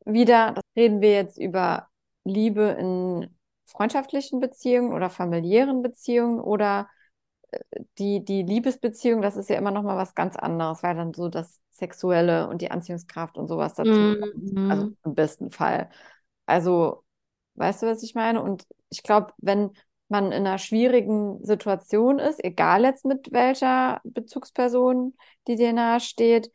wieder, 0.05 0.53
das 0.53 0.65
reden 0.77 1.01
wir 1.01 1.13
jetzt 1.13 1.39
über 1.39 1.89
Liebe 2.25 2.77
in 2.79 3.37
freundschaftlichen 3.73 4.41
Beziehungen 4.41 4.93
oder 4.93 5.11
familiären 5.11 5.83
Beziehungen 5.83 6.41
oder 6.41 6.89
äh, 7.51 7.59
die, 7.99 8.25
die 8.25 8.43
Liebesbeziehung, 8.43 9.23
das 9.23 9.37
ist 9.37 9.51
ja 9.51 9.57
immer 9.57 9.71
noch 9.71 9.83
mal 9.83 9.97
was 9.97 10.15
ganz 10.15 10.37
anderes, 10.37 10.83
weil 10.83 10.95
dann 10.95 11.15
so 11.15 11.29
das 11.29 11.61
Sexuelle 11.71 12.49
und 12.49 12.63
die 12.63 12.71
Anziehungskraft 12.71 13.37
und 13.39 13.49
sowas 13.49 13.75
dazu 13.75 13.91
mm 13.91 14.15
-hmm. 14.15 14.71
Also 14.71 14.93
im 15.05 15.15
besten 15.15 15.51
Fall. 15.51 15.91
Also 16.47 17.05
Weißt 17.55 17.83
du, 17.83 17.87
was 17.87 18.03
ich 18.03 18.15
meine? 18.15 18.43
Und 18.43 18.67
ich 18.91 19.03
glaube, 19.03 19.33
wenn 19.39 19.71
man 20.09 20.27
in 20.27 20.47
einer 20.47 20.59
schwierigen 20.59 21.45
Situation 21.45 22.19
ist, 22.19 22.43
egal 22.43 22.85
jetzt 22.85 23.05
mit 23.05 23.33
welcher 23.33 24.01
Bezugsperson, 24.05 25.15
die 25.47 25.57
dir 25.57 25.73
nahe 25.73 26.01
steht, 26.01 26.51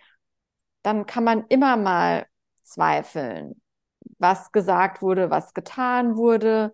dann 0.83 1.05
kann 1.05 1.23
man 1.23 1.45
immer 1.49 1.77
mal 1.77 2.27
zweifeln, 2.63 3.61
was 4.19 4.51
gesagt 4.51 5.01
wurde, 5.01 5.29
was 5.29 5.53
getan 5.53 6.15
wurde. 6.15 6.73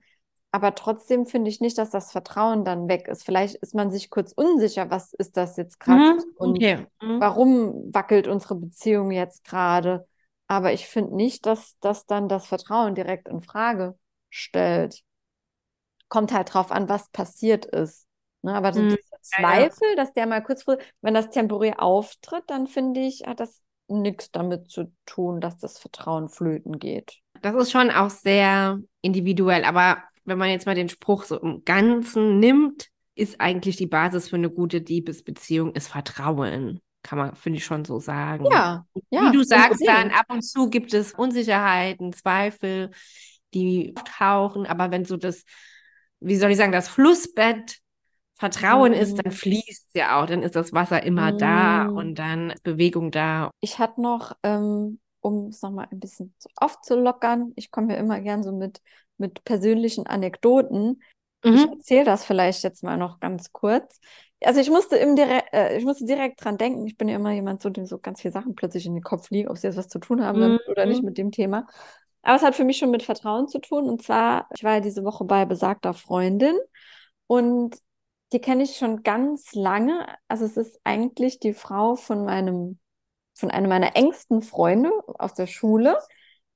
Aber 0.56 0.76
trotzdem 0.76 1.26
finde 1.26 1.50
ich 1.50 1.62
nicht, 1.62 1.80
dass 1.80 1.90
das 1.90 2.12
Vertrauen 2.12 2.64
dann 2.64 2.88
weg 2.88 3.08
ist. 3.08 3.26
Vielleicht 3.26 3.56
ist 3.56 3.74
man 3.74 3.90
sich 3.90 4.12
kurz 4.12 4.34
unsicher, 4.34 4.92
was 4.92 5.12
ist 5.14 5.36
das 5.36 5.58
jetzt 5.58 5.80
gerade 5.80 6.20
mhm, 6.20 6.24
und 6.36 6.58
okay. 6.58 6.86
mhm. 7.02 7.20
warum 7.20 7.92
wackelt 7.92 8.28
unsere 8.28 8.54
Beziehung 8.54 9.10
jetzt 9.10 9.44
gerade. 9.44 10.08
Aber 10.48 10.72
ich 10.72 10.86
finde 10.86 11.16
nicht, 11.16 11.48
dass 11.48 11.74
das 11.80 12.06
dann 12.06 12.30
das 12.30 12.46
Vertrauen 12.46 12.94
direkt 12.94 13.28
in 13.30 13.42
Frage 13.42 13.98
stellt. 14.30 15.02
Kommt 16.08 16.32
halt 16.32 16.54
drauf 16.54 16.72
an, 16.72 16.88
was 16.88 17.10
passiert 17.10 17.66
ist. 17.66 18.06
Ne, 18.44 18.54
aber 18.54 18.74
hm. 18.74 18.90
dieser 18.90 19.22
Zweifel, 19.22 19.90
ja. 19.90 19.96
dass 19.96 20.14
der 20.14 20.28
mal 20.28 20.44
kurz, 20.44 20.66
wenn 21.02 21.14
das 21.16 21.32
temporär 21.32 21.82
auftritt, 21.82 22.44
dann 22.48 22.68
finde 22.68 23.00
ich, 23.00 23.24
hat 23.26 23.40
das 23.40 23.64
nichts 23.88 24.30
damit 24.32 24.70
zu 24.70 24.94
tun, 25.08 25.42
dass 25.42 25.58
das 25.58 25.80
Vertrauen 25.80 26.30
flöten 26.30 26.78
geht. 26.78 27.22
Das 27.42 27.56
ist 27.56 27.72
schon 27.72 27.90
auch 27.90 28.12
sehr 28.12 28.80
individuell, 29.02 29.64
aber 29.64 30.04
wenn 30.26 30.38
man 30.38 30.50
jetzt 30.50 30.66
mal 30.66 30.76
den 30.76 30.90
Spruch 30.90 31.24
so 31.24 31.40
im 31.40 31.64
Ganzen 31.66 32.40
nimmt, 32.40 32.90
ist 33.16 33.40
eigentlich 33.40 33.76
die 33.76 33.88
Basis 33.88 34.30
für 34.30 34.38
eine 34.38 34.50
gute 34.50 34.80
Liebesbeziehung 34.80 35.74
ist 35.74 35.88
Vertrauen. 35.88 36.82
Kann 37.04 37.18
man, 37.18 37.36
finde 37.36 37.58
ich, 37.58 37.66
schon 37.66 37.84
so 37.84 38.00
sagen. 38.00 38.46
Ja, 38.50 38.86
ja. 39.10 39.28
Wie 39.28 39.36
du 39.36 39.44
sagst, 39.44 39.86
dann 39.86 40.12
ab 40.12 40.26
und 40.30 40.42
zu 40.42 40.70
gibt 40.70 40.94
es 40.94 41.14
Unsicherheiten, 41.14 42.14
Zweifel, 42.14 42.92
die 43.54 43.94
auftauchen, 43.96 44.66
aber 44.66 44.90
wenn 44.90 45.06
so 45.06 45.18
das, 45.18 45.44
wie 46.20 46.38
soll 46.38 46.52
ich 46.52 46.58
sagen, 46.58 46.72
das 46.72 46.88
Flussbett 46.88 47.78
Vertrauen 48.36 48.92
mhm. 48.92 48.98
ist, 48.98 49.16
dann 49.16 49.32
fließt 49.32 49.88
es 49.88 49.94
ja 49.94 50.20
auch, 50.20 50.26
dann 50.26 50.44
ist 50.44 50.56
das 50.56 50.74
Wasser 50.74 51.04
immer 51.04 51.34
mhm. 51.34 51.38
da 51.38 51.86
und 51.86 52.16
dann 52.16 52.54
Bewegung 52.64 53.12
da. 53.12 53.52
Ich 53.60 53.80
hatte 53.80 54.02
noch, 54.02 54.34
ähm, 54.44 55.00
um 55.22 55.48
es 55.48 55.62
nochmal 55.62 55.88
ein 55.92 56.00
bisschen 56.00 56.34
aufzulockern, 56.56 57.54
ich 57.56 57.70
komme 57.70 57.94
ja 57.94 58.00
immer 58.00 58.20
gern 58.20 58.44
so 58.44 58.52
mit, 58.52 58.82
mit 59.18 59.44
persönlichen 59.44 60.08
Anekdoten. 60.08 61.02
Mhm. 61.44 61.56
Ich 61.56 61.66
erzähle 61.66 62.06
das 62.06 62.26
vielleicht 62.26 62.64
jetzt 62.64 62.84
mal 62.84 62.98
noch 62.98 63.20
ganz 63.20 63.52
kurz. 63.52 64.00
Also 64.42 64.60
ich 64.60 64.70
musste, 64.70 64.98
im 64.98 65.16
direkt, 65.16 65.54
äh, 65.54 65.78
ich 65.78 65.86
musste 65.86 66.06
direkt 66.06 66.44
dran 66.44 66.58
denken. 66.58 66.86
Ich 66.86 66.98
bin 66.98 67.08
ja 67.08 67.16
immer 67.16 67.32
jemand, 67.32 67.62
so, 67.62 67.70
dem 67.70 67.86
so 67.86 67.98
ganz 68.00 68.22
viele 68.22 68.34
Sachen 68.34 68.56
plötzlich 68.56 68.86
in 68.86 68.94
den 68.94 69.04
Kopf 69.04 69.30
liegen, 69.30 69.50
ob 69.50 69.58
sie 69.58 69.68
jetzt 69.68 69.78
was 69.78 69.88
zu 69.88 70.00
tun 70.00 70.24
haben 70.24 70.54
mhm. 70.54 70.60
oder 70.68 70.86
nicht 70.86 71.04
mit 71.04 71.18
dem 71.18 71.32
Thema. 71.32 71.68
Aber 72.22 72.38
es 72.38 72.44
hat 72.44 72.56
für 72.56 72.64
mich 72.64 72.78
schon 72.78 72.92
mit 72.92 73.04
Vertrauen 73.04 73.48
zu 73.48 73.60
tun. 73.60 73.90
Und 73.90 74.02
zwar, 74.02 74.48
ich 74.56 74.64
war 74.64 74.76
ja 74.76 74.80
diese 74.80 75.04
Woche 75.04 75.26
bei 75.26 75.46
besagter 75.46 75.94
Freundin 75.94 76.58
und 77.28 77.78
die 78.32 78.40
kenne 78.40 78.64
ich 78.64 78.78
schon 78.78 79.04
ganz 79.04 79.54
lange. 79.54 80.08
Also 80.28 80.46
es 80.46 80.58
ist 80.58 80.80
eigentlich 80.84 81.40
die 81.40 81.54
Frau 81.54 81.96
von 81.96 82.26
meinem, 82.26 82.80
von 83.36 83.52
einem 83.52 83.70
meiner 83.70 83.96
engsten 83.96 84.42
Freunde 84.42 84.92
aus 85.20 85.34
der 85.34 85.48
Schule. 85.48 85.98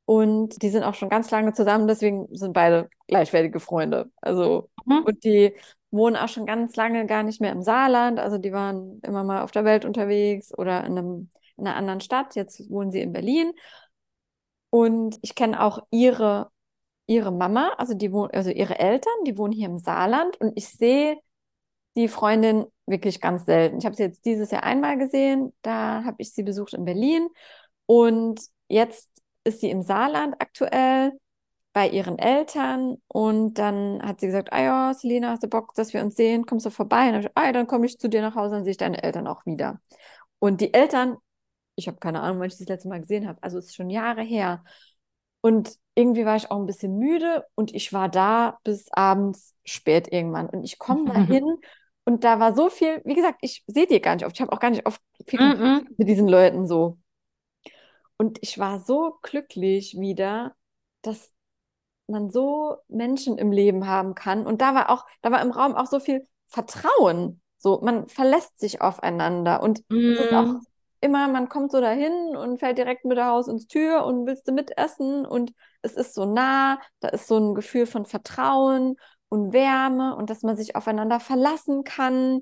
Und 0.07 0.61
die 0.61 0.69
sind 0.69 0.83
auch 0.83 0.93
schon 0.93 1.09
ganz 1.09 1.29
lange 1.31 1.51
zusammen, 1.51 1.85
deswegen 1.85 2.33
sind 2.33 2.53
beide 2.53 2.89
gleichwertige 3.07 3.59
Freunde. 3.59 4.09
Also, 4.21 4.69
mhm. 4.85 5.03
und 5.03 5.23
die 5.25 5.53
wohnen 5.91 6.15
auch 6.15 6.29
schon 6.29 6.45
ganz 6.45 6.77
lange 6.77 7.05
gar 7.05 7.23
nicht 7.23 7.41
mehr 7.41 7.51
im 7.51 7.61
Saarland. 7.61 8.17
Also 8.17 8.37
die 8.37 8.53
waren 8.53 9.01
immer 9.03 9.25
mal 9.25 9.41
auf 9.41 9.51
der 9.51 9.65
Welt 9.65 9.83
unterwegs 9.83 10.57
oder 10.57 10.85
in, 10.85 10.97
einem, 10.97 11.29
in 11.57 11.67
einer 11.67 11.75
anderen 11.75 11.99
Stadt. 11.99 12.35
Jetzt 12.35 12.69
wohnen 12.69 12.89
sie 12.89 13.01
in 13.01 13.11
Berlin. 13.11 13.51
Und 14.69 15.17
ich 15.21 15.35
kenne 15.35 15.61
auch 15.61 15.79
ihre, 15.91 16.51
ihre 17.05 17.33
Mama, 17.33 17.73
also 17.77 17.93
die 17.93 18.13
wohnen, 18.13 18.31
also 18.31 18.49
ihre 18.49 18.79
Eltern, 18.79 19.13
die 19.25 19.37
wohnen 19.37 19.51
hier 19.51 19.67
im 19.67 19.79
Saarland 19.79 20.39
und 20.39 20.53
ich 20.55 20.69
sehe 20.69 21.17
die 21.97 22.07
Freundin 22.07 22.65
wirklich 22.85 23.19
ganz 23.19 23.45
selten. 23.45 23.79
Ich 23.79 23.85
habe 23.85 23.95
sie 23.95 24.03
jetzt 24.03 24.23
dieses 24.23 24.51
Jahr 24.51 24.63
einmal 24.63 24.97
gesehen, 24.97 25.51
da 25.63 26.05
habe 26.05 26.17
ich 26.19 26.31
sie 26.31 26.43
besucht 26.43 26.73
in 26.73 26.85
Berlin 26.85 27.27
und 27.87 28.39
jetzt 28.69 29.09
ist 29.47 29.61
sie 29.61 29.69
im 29.69 29.81
Saarland 29.81 30.35
aktuell 30.39 31.13
bei 31.73 31.89
ihren 31.89 32.17
Eltern 32.19 32.97
und 33.07 33.55
dann 33.55 34.01
hat 34.01 34.19
sie 34.19 34.27
gesagt, 34.27 34.51
ah 34.51 34.61
ja, 34.61 34.93
Selina, 34.93 35.31
hast 35.31 35.43
du 35.43 35.47
Bock, 35.47 35.73
dass 35.75 35.93
wir 35.93 36.01
uns 36.01 36.15
sehen? 36.15 36.45
Kommst 36.45 36.65
du 36.65 36.69
vorbei? 36.71 37.07
Und 37.07 37.13
dann, 37.13 37.31
ah, 37.35 37.51
dann 37.51 37.67
komme 37.67 37.85
ich 37.85 37.99
zu 37.99 38.09
dir 38.09 38.21
nach 38.21 38.35
Hause, 38.35 38.55
dann 38.55 38.63
sehe 38.63 38.71
ich 38.71 38.77
deine 38.77 39.03
Eltern 39.03 39.27
auch 39.27 39.45
wieder. 39.45 39.79
Und 40.39 40.61
die 40.61 40.73
Eltern 40.73 41.17
ich 41.77 41.87
habe 41.87 41.97
keine 41.99 42.21
Ahnung, 42.21 42.39
wann 42.39 42.47
ich 42.47 42.57
das 42.57 42.67
letzte 42.67 42.89
Mal 42.89 43.01
gesehen 43.01 43.27
habe. 43.27 43.41
Also 43.41 43.59
es 43.59 43.67
ist 43.67 43.75
schon 43.75 43.89
Jahre 43.89 44.23
her. 44.23 44.63
Und 45.41 45.75
irgendwie 45.95 46.25
war 46.25 46.35
ich 46.35 46.51
auch 46.51 46.57
ein 46.57 46.65
bisschen 46.65 46.97
müde 46.97 47.45
und 47.55 47.73
ich 47.73 47.93
war 47.93 48.09
da 48.09 48.59
bis 48.63 48.91
abends 48.91 49.55
spät 49.63 50.11
irgendwann. 50.11 50.49
Und 50.49 50.63
ich 50.63 50.79
komme 50.79 51.05
da 51.05 51.19
hin 51.21 51.45
und 52.03 52.23
da 52.23 52.39
war 52.39 52.55
so 52.55 52.69
viel, 52.69 53.01
wie 53.05 53.13
gesagt, 53.13 53.37
ich 53.41 53.63
sehe 53.67 53.85
dir 53.85 53.99
gar 53.99 54.15
nicht 54.15 54.25
oft. 54.25 54.35
Ich 54.35 54.41
habe 54.41 54.51
auch 54.51 54.59
gar 54.59 54.71
nicht 54.71 54.85
oft 54.85 55.01
viel 55.27 55.39
-mm. 55.39 55.85
mit 55.97 56.09
diesen 56.09 56.27
Leuten 56.27 56.67
so. 56.67 56.97
Und 58.17 58.39
ich 58.41 58.57
war 58.57 58.79
so 58.79 59.17
glücklich 59.21 59.97
wieder, 59.99 60.55
dass 61.01 61.31
man 62.07 62.29
so 62.29 62.77
Menschen 62.87 63.37
im 63.37 63.51
Leben 63.51 63.87
haben 63.87 64.15
kann. 64.15 64.45
Und 64.45 64.61
da 64.61 64.73
war 64.73 64.89
auch, 64.89 65.05
da 65.21 65.31
war 65.31 65.41
im 65.41 65.51
Raum 65.51 65.75
auch 65.75 65.87
so 65.87 65.99
viel 65.99 66.25
Vertrauen. 66.47 67.41
So, 67.57 67.79
man 67.81 68.07
verlässt 68.07 68.59
sich 68.59 68.81
aufeinander. 68.81 69.61
Und 69.61 69.79
es 69.79 69.85
mm. 69.89 70.11
ist 70.13 70.33
auch 70.33 70.45
mm 70.45 70.61
immer, 71.01 71.27
man 71.27 71.49
kommt 71.49 71.71
so 71.71 71.81
dahin 71.81 72.35
und 72.35 72.59
fällt 72.59 72.77
direkt 72.77 73.05
mit 73.05 73.17
der 73.17 73.27
Haus 73.27 73.47
ins 73.47 73.67
Tür 73.67 74.05
und 74.05 74.25
willst 74.25 74.47
du 74.47 74.51
mitessen 74.51 75.25
und 75.25 75.53
es 75.81 75.93
ist 75.93 76.13
so 76.13 76.25
nah, 76.25 76.79
da 76.99 77.09
ist 77.09 77.27
so 77.27 77.37
ein 77.37 77.55
Gefühl 77.55 77.85
von 77.85 78.05
Vertrauen 78.05 78.95
und 79.29 79.53
Wärme 79.53 80.15
und 80.15 80.29
dass 80.29 80.41
man 80.43 80.57
sich 80.57 80.75
aufeinander 80.75 81.19
verlassen 81.19 81.83
kann. 81.83 82.41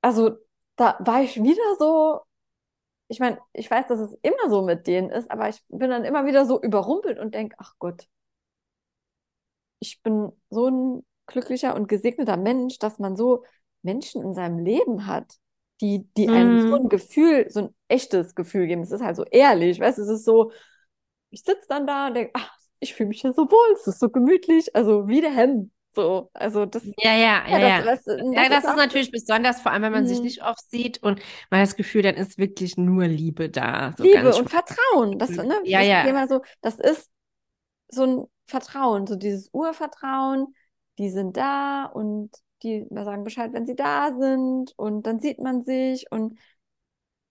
Also 0.00 0.36
da 0.76 0.96
war 1.00 1.22
ich 1.22 1.42
wieder 1.42 1.62
so, 1.78 2.20
ich 3.10 3.18
meine, 3.18 3.38
ich 3.52 3.70
weiß, 3.70 3.88
dass 3.88 3.98
es 3.98 4.16
immer 4.22 4.48
so 4.48 4.62
mit 4.62 4.86
denen 4.86 5.10
ist, 5.10 5.30
aber 5.30 5.48
ich 5.48 5.62
bin 5.68 5.90
dann 5.90 6.04
immer 6.04 6.26
wieder 6.26 6.46
so 6.46 6.60
überrumpelt 6.60 7.18
und 7.18 7.34
denke, 7.34 7.56
ach 7.58 7.74
Gott, 7.78 8.06
ich 9.80 10.00
bin 10.02 10.30
so 10.48 10.68
ein 10.68 11.06
glücklicher 11.26 11.74
und 11.74 11.88
gesegneter 11.88 12.36
Mensch, 12.36 12.78
dass 12.78 12.98
man 12.98 13.16
so 13.16 13.44
Menschen 13.82 14.22
in 14.22 14.32
seinem 14.32 14.58
Leben 14.58 15.06
hat 15.06 15.38
die, 15.80 16.06
die 16.16 16.28
mm. 16.28 16.30
einem 16.30 16.68
so 16.68 16.76
ein 16.76 16.88
Gefühl, 16.88 17.50
so 17.50 17.60
ein 17.60 17.74
echtes 17.88 18.34
Gefühl 18.34 18.66
geben. 18.66 18.82
Es 18.82 18.92
ist 18.92 19.02
halt 19.02 19.16
so 19.16 19.24
ehrlich, 19.24 19.80
weißt 19.80 19.98
du, 19.98 20.02
es 20.02 20.08
ist 20.08 20.24
so, 20.24 20.52
ich 21.30 21.42
sitze 21.42 21.66
dann 21.68 21.86
da 21.86 22.08
und 22.08 22.14
denke, 22.14 22.30
ach, 22.34 22.54
ich 22.80 22.94
fühle 22.94 23.08
mich 23.08 23.22
hier 23.22 23.32
so 23.32 23.50
wohl, 23.50 23.74
es 23.74 23.86
ist 23.86 23.98
so 23.98 24.08
gemütlich, 24.08 24.74
also 24.76 25.08
wie 25.08 25.20
der 25.20 25.34
Hemd. 25.34 25.70
So, 25.92 26.30
also 26.34 26.66
das. 26.66 26.84
Ja, 26.98 27.14
ja, 27.14 27.42
ja. 27.48 27.58
Ja, 27.58 27.82
das, 27.82 28.04
das, 28.04 28.16
das, 28.16 28.26
ja, 28.32 28.48
das 28.48 28.64
ist, 28.64 28.70
ist 28.70 28.76
natürlich 28.76 29.10
besonders, 29.10 29.60
vor 29.60 29.72
allem 29.72 29.82
wenn 29.82 29.92
man 29.92 30.06
sich 30.06 30.18
mhm. 30.18 30.24
nicht 30.24 30.42
oft 30.42 30.70
sieht 30.70 31.02
und 31.02 31.20
man 31.50 31.60
das 31.60 31.76
Gefühl, 31.76 32.02
dann 32.02 32.14
ist 32.14 32.38
wirklich 32.38 32.76
nur 32.76 33.06
Liebe 33.06 33.50
da. 33.50 33.92
So 33.96 34.04
Liebe 34.04 34.34
und 34.34 34.48
Vertrauen. 34.48 35.18
Das, 35.18 35.30
ne, 35.30 35.60
ja, 35.64 35.80
ja. 35.80 36.04
Thema 36.04 36.28
so, 36.28 36.42
das 36.60 36.78
ist 36.78 37.10
so 37.88 38.04
ein 38.04 38.24
Vertrauen, 38.46 39.06
so 39.06 39.16
dieses 39.16 39.48
Urvertrauen, 39.52 40.54
die 40.98 41.10
sind 41.10 41.36
da 41.36 41.86
und 41.86 42.30
die 42.62 42.86
sagen 42.90 43.24
Bescheid, 43.24 43.52
wenn 43.52 43.66
sie 43.66 43.74
da 43.74 44.12
sind 44.12 44.72
und 44.76 45.06
dann 45.06 45.18
sieht 45.18 45.40
man 45.40 45.62
sich 45.62 46.06
und 46.10 46.38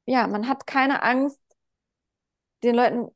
ja, 0.06 0.28
man 0.28 0.48
hat 0.48 0.66
keine 0.66 1.04
Angst, 1.04 1.40
den 2.64 2.76
Leuten 2.76 3.08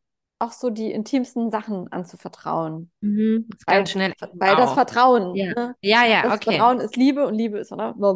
auch 0.43 0.51
so 0.51 0.69
die 0.69 0.91
intimsten 0.91 1.51
Sachen 1.51 1.91
anzuvertrauen. 1.91 2.91
Mhm. 3.01 3.47
Das 3.49 3.61
Weil, 3.65 3.75
ganz 3.77 3.91
schnell. 3.91 4.13
weil 4.33 4.55
das 4.55 4.71
auch. 4.71 4.73
Vertrauen, 4.75 5.35
Ja. 5.35 5.53
ne? 5.53 5.75
Ja, 5.81 6.05
ja, 6.05 6.23
Das 6.23 6.33
okay. 6.35 6.51
Vertrauen 6.51 6.79
ist 6.79 6.95
Liebe 6.95 7.25
und 7.27 7.33
Liebe 7.35 7.59
ist 7.59 7.71
oder 7.71 7.93
bla 7.93 8.13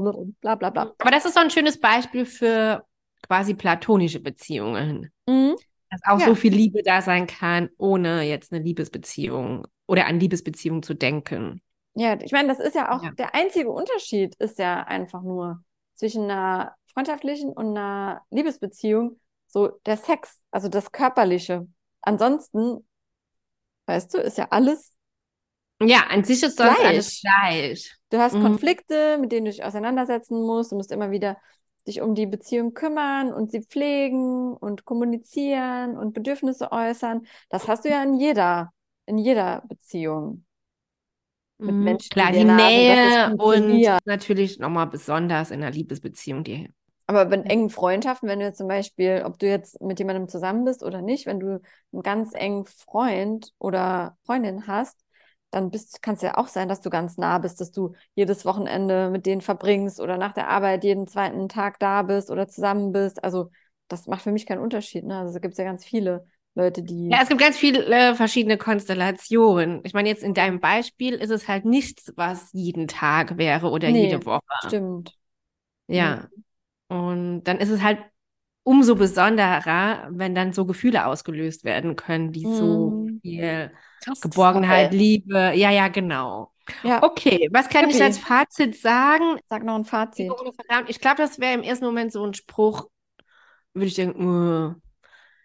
bla 0.56 0.70
bla. 0.70 0.94
Aber 1.00 1.12
das 1.12 1.26
ist 1.26 1.34
so 1.36 1.40
ein 1.40 1.50
schönes 1.50 1.80
Beispiel 1.80 2.26
für 2.26 2.84
quasi 3.28 3.54
platonische 3.54 4.20
Beziehungen. 4.20 5.12
Mhm. 5.28 5.56
Dass 5.90 6.02
auch 6.06 6.20
Ja. 6.20 6.26
so 6.28 6.36
viel 6.36 6.54
Liebe 6.54 6.84
da 6.84 7.02
sein 7.02 7.28
kann, 7.28 7.70
ohne 7.78 8.24
jetzt 8.24 8.52
eine 8.52 8.62
Liebesbeziehung 8.62 9.66
oder 9.88 10.06
an 10.08 10.20
Liebesbeziehung 10.20 10.84
zu 10.84 10.94
denken. 10.94 11.62
Ja, 11.96 12.20
ich 12.22 12.32
meine, 12.32 12.50
das 12.50 12.60
ist 12.60 12.76
ja 12.76 12.92
auch 12.96 13.02
Ja. 13.04 13.12
der 13.12 13.34
einzige 13.34 13.72
Unterschied, 13.72 14.36
ist 14.36 14.60
ja 14.60 14.84
einfach 14.84 15.22
nur 15.24 15.64
zwischen 15.96 16.24
einer 16.30 16.76
freundschaftlichen 16.94 17.50
und 17.54 17.70
einer 17.78 18.22
Liebesbeziehung 18.30 19.20
so 19.48 19.70
der 19.86 19.96
Sex, 19.98 20.44
also 20.52 20.68
das 20.68 20.92
Körperliche. 20.92 21.66
Ansonsten, 22.08 22.86
weißt 23.86 24.14
du, 24.14 24.20
ist 24.20 24.38
ja 24.38 24.48
alles, 24.52 24.96
Ja, 25.82 26.08
an 26.10 26.24
sich 26.24 26.42
ist 26.44 26.58
Gleich. 26.58 26.80
alles 26.86 27.22
gleich. 27.22 27.96
du 28.12 28.18
hast 28.20 28.36
Mhm. 28.36 28.42
Konflikte, 28.42 29.18
mit 29.20 29.32
denen 29.32 29.46
du 29.46 29.52
dich 29.52 29.64
auseinandersetzen 29.64 30.42
musst, 30.42 30.72
du 30.72 30.76
musst 30.76 30.92
immer 30.92 31.12
wieder 31.12 31.38
dich 31.88 32.02
um 32.02 32.16
die 32.16 32.26
Beziehung 32.26 32.74
kümmern 32.74 33.34
und 33.34 33.52
sie 33.52 33.62
pflegen 33.64 34.54
und 34.58 34.86
kommunizieren 34.86 35.98
und 35.98 36.14
Bedürfnisse 36.14 36.72
äußern. 36.72 37.26
Das 37.50 37.68
hast 37.68 37.86
du 37.86 37.90
ja 37.90 38.04
in 38.04 38.16
jeder, 38.16 38.74
in 39.06 39.18
jeder 39.18 39.64
Beziehung. 39.68 40.46
mit 41.66 41.80
Mhm. 41.80 41.80
Menschen, 41.80 42.10
Klar, 42.10 42.32
die 42.34 42.46
Nähe 42.46 43.34
und 43.38 43.90
natürlich 44.06 44.60
nochmal 44.60 44.88
besonders 44.88 45.52
in 45.52 45.62
einer 45.64 45.72
Liebesbeziehung, 45.72 46.44
die 46.44 46.70
Aber 47.08 47.24
in 47.34 47.46
engen 47.46 47.70
Freundschaften, 47.70 48.28
wenn 48.28 48.40
du 48.40 48.46
jetzt 48.46 48.58
zum 48.58 48.68
Beispiel, 48.68 49.24
ob 49.26 49.40
du 49.40 49.48
jetzt 49.48 49.82
mit 49.82 50.00
jemandem 50.00 50.28
zusammen 50.28 50.66
bist 50.66 50.84
oder 50.84 51.02
nicht, 51.02 51.26
wenn 51.26 51.40
du 51.40 51.62
einen 51.94 52.04
ganz 52.04 52.34
engen 52.34 52.66
Freund 52.66 53.54
oder 53.60 54.18
Freundin 54.26 54.68
hast, 54.68 54.98
dann 55.52 55.72
kann 56.02 56.16
es 56.16 56.22
ja 56.22 56.36
auch 56.38 56.50
sein, 56.50 56.68
dass 56.68 56.82
du 56.82 56.90
ganz 56.90 57.18
nah 57.18 57.38
bist, 57.38 57.62
dass 57.62 57.72
du 57.72 57.94
jedes 58.16 58.44
Wochenende 58.46 59.10
mit 59.10 59.26
denen 59.26 59.40
verbringst 59.42 60.02
oder 60.02 60.18
nach 60.18 60.34
der 60.34 60.50
Arbeit 60.50 60.84
jeden 60.84 61.08
zweiten 61.08 61.48
Tag 61.48 61.80
da 61.80 62.02
bist 62.02 62.30
oder 62.30 62.48
zusammen 62.50 62.92
bist. 62.92 63.24
Also 63.24 63.52
das 63.88 64.08
macht 64.08 64.24
für 64.24 64.32
mich 64.34 64.46
keinen 64.46 64.62
Unterschied. 64.62 65.06
Ne? 65.06 65.18
Also 65.18 65.34
da 65.34 65.40
gibt 65.40 65.54
es 65.54 65.58
ja 65.58 65.64
ganz 65.64 65.86
viele 65.86 66.28
Leute, 66.56 66.84
die. 66.84 67.10
Ja, 67.10 67.20
es 67.22 67.30
gibt 67.30 67.40
ganz 67.40 67.58
viele 67.58 68.16
verschiedene 68.16 68.58
Konstellationen. 68.58 69.80
Ich 69.86 69.94
meine, 69.94 70.10
jetzt 70.10 70.24
in 70.24 70.34
deinem 70.34 70.60
Beispiel 70.60 71.14
ist 71.14 71.30
es 71.30 71.48
halt 71.48 71.64
nichts, 71.64 72.12
was 72.18 72.50
jeden 72.52 72.90
Tag 72.90 73.38
wäre 73.38 73.70
oder 73.70 73.88
Nee, 73.88 74.04
jede 74.04 74.26
Woche. 74.26 74.42
Stimmt. 74.68 75.18
Ja. 75.88 76.28
Und 76.88 77.44
dann 77.44 77.58
ist 77.60 77.70
es 77.70 77.82
halt 77.82 78.00
umso 78.64 78.96
besonderer, 78.96 80.08
wenn 80.12 80.36
dann 80.36 80.54
so 80.54 80.66
Gefühle 80.66 81.06
ausgelöst 81.06 81.64
werden 81.64 81.96
können, 81.96 82.32
die 82.32 82.48
so 82.48 83.02
Mhm. 83.02 83.22
viel 83.22 83.72
Krass. 84.00 84.22
Geborgenheit, 84.22 84.94
Okay. 84.94 84.94
Liebe. 84.94 85.54
Ja, 85.56 85.72
ja, 85.72 85.88
genau. 85.90 86.54
Ja, 86.82 87.04
Okay, 87.04 87.50
was 87.52 87.70
kann 87.70 87.90
ich 87.90 88.02
Supi. 88.02 88.04
als 88.04 88.18
Fazit 88.18 88.76
sagen? 88.76 89.40
sag 89.50 89.64
noch 89.64 89.76
ein 89.76 89.86
Fazit. 89.86 90.28
Ich 90.88 91.00
glaube, 91.00 91.18
das 91.18 91.40
wäre 91.40 91.54
im 91.54 91.64
ersten 91.64 91.86
Moment 91.86 92.12
so 92.12 92.26
ein 92.26 92.34
Spruch, 92.34 92.90
würde 93.74 93.88
ich 93.88 93.96
denken, 93.96 94.26
uh, 94.28 94.76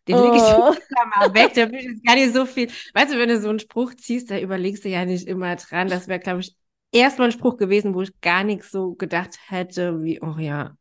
den 0.09 0.19
lege 0.19 0.39
ich 0.39 0.57
Oh. 0.57 0.75
mal 1.19 1.35
weg, 1.35 1.55
da 1.55 1.71
will 1.71 1.81
ich 1.81 1.87
jetzt 1.87 2.05
gar 2.07 2.15
nicht 2.17 2.35
so 2.35 2.47
viel. 2.47 2.71
Weißt 2.95 3.13
du, 3.13 3.19
wenn 3.19 3.29
du 3.29 3.41
so 3.41 3.49
einen 3.51 3.61
Spruch 3.61 3.95
ziehst, 3.97 4.31
da 4.31 4.39
überlegst 4.39 4.85
du 4.85 4.89
ja 4.91 5.05
nicht 5.05 5.27
immer 5.29 5.57
dran. 5.57 5.91
Das 5.91 6.09
wäre, 6.09 6.21
glaube 6.21 6.41
ich, 6.41 6.57
erstmal 6.93 7.29
ein 7.29 7.33
Spruch 7.33 7.57
gewesen, 7.59 7.95
wo 7.95 8.03
ich 8.03 8.21
gar 8.21 8.45
nichts 8.45 8.71
so 8.71 8.95
gedacht 8.95 9.39
hätte, 9.49 10.03
wie, 10.03 10.21
oh 10.23 10.37
ja, 10.39 10.77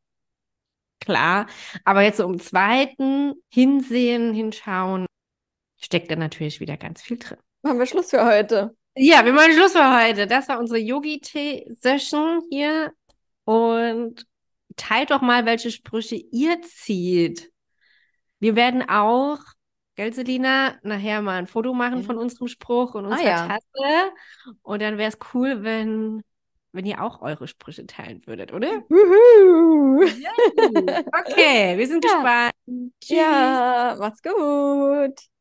klar. 1.02 1.48
Aber 1.84 2.02
jetzt 2.04 2.18
so 2.18 2.24
im 2.26 2.40
zweiten 2.40 3.34
Hinsehen, 3.50 4.34
Hinschauen, 4.34 5.06
steckt 5.80 6.10
da 6.12 6.16
natürlich 6.16 6.60
wieder 6.60 6.78
ganz 6.78 7.02
viel 7.02 7.18
drin. 7.18 7.38
Machen 7.64 7.80
wir 7.80 7.86
Schluss 7.86 8.10
für 8.12 8.26
heute. 8.26 8.76
Ja, 8.96 9.24
wir 9.26 9.34
machen 9.34 9.54
Schluss 9.54 9.74
für 9.74 9.98
heute. 10.04 10.28
Das 10.28 10.48
war 10.50 10.60
unsere 10.60 10.80
Yogi-Tee-Session 10.80 12.42
hier. 12.50 12.92
Und 13.46 14.26
teilt 14.76 15.12
doch 15.12 15.22
mal, 15.22 15.46
welche 15.46 15.72
Sprüche 15.72 16.16
ihr 16.16 16.62
zieht. 16.62 17.52
Wir 18.40 18.56
werden 18.56 18.88
auch, 18.88 19.40
gell, 19.96 20.14
Selina, 20.14 20.78
nachher 20.84 21.22
mal 21.22 21.38
ein 21.38 21.48
Foto 21.48 21.74
machen 21.74 22.00
Ja. 22.00 22.04
von 22.06 22.18
unserem 22.18 22.48
Spruch 22.48 22.96
und 22.96 23.06
Ah, 23.06 23.10
unserer 23.10 23.28
ja. 23.28 23.48
Tasse. 23.48 24.14
Und 24.62 24.82
dann 24.82 24.98
wäre 24.98 25.10
es 25.10 25.18
cool, 25.34 25.64
wenn, 25.64 26.24
wenn 26.74 26.86
ihr 26.86 27.02
auch 27.04 27.22
eure 27.22 27.48
Sprüche 27.48 27.86
teilen 27.88 28.26
würdet, 28.28 28.54
oder? 28.54 28.84
Okay, 31.14 31.78
wir 31.78 31.88
sind 31.88 32.04
Ja. 32.06 32.12
gespannt. 32.14 32.54
Tschüss. 33.02 33.18
Ja, 33.18 33.96
macht's 34.00 34.22
gut. 34.22 35.22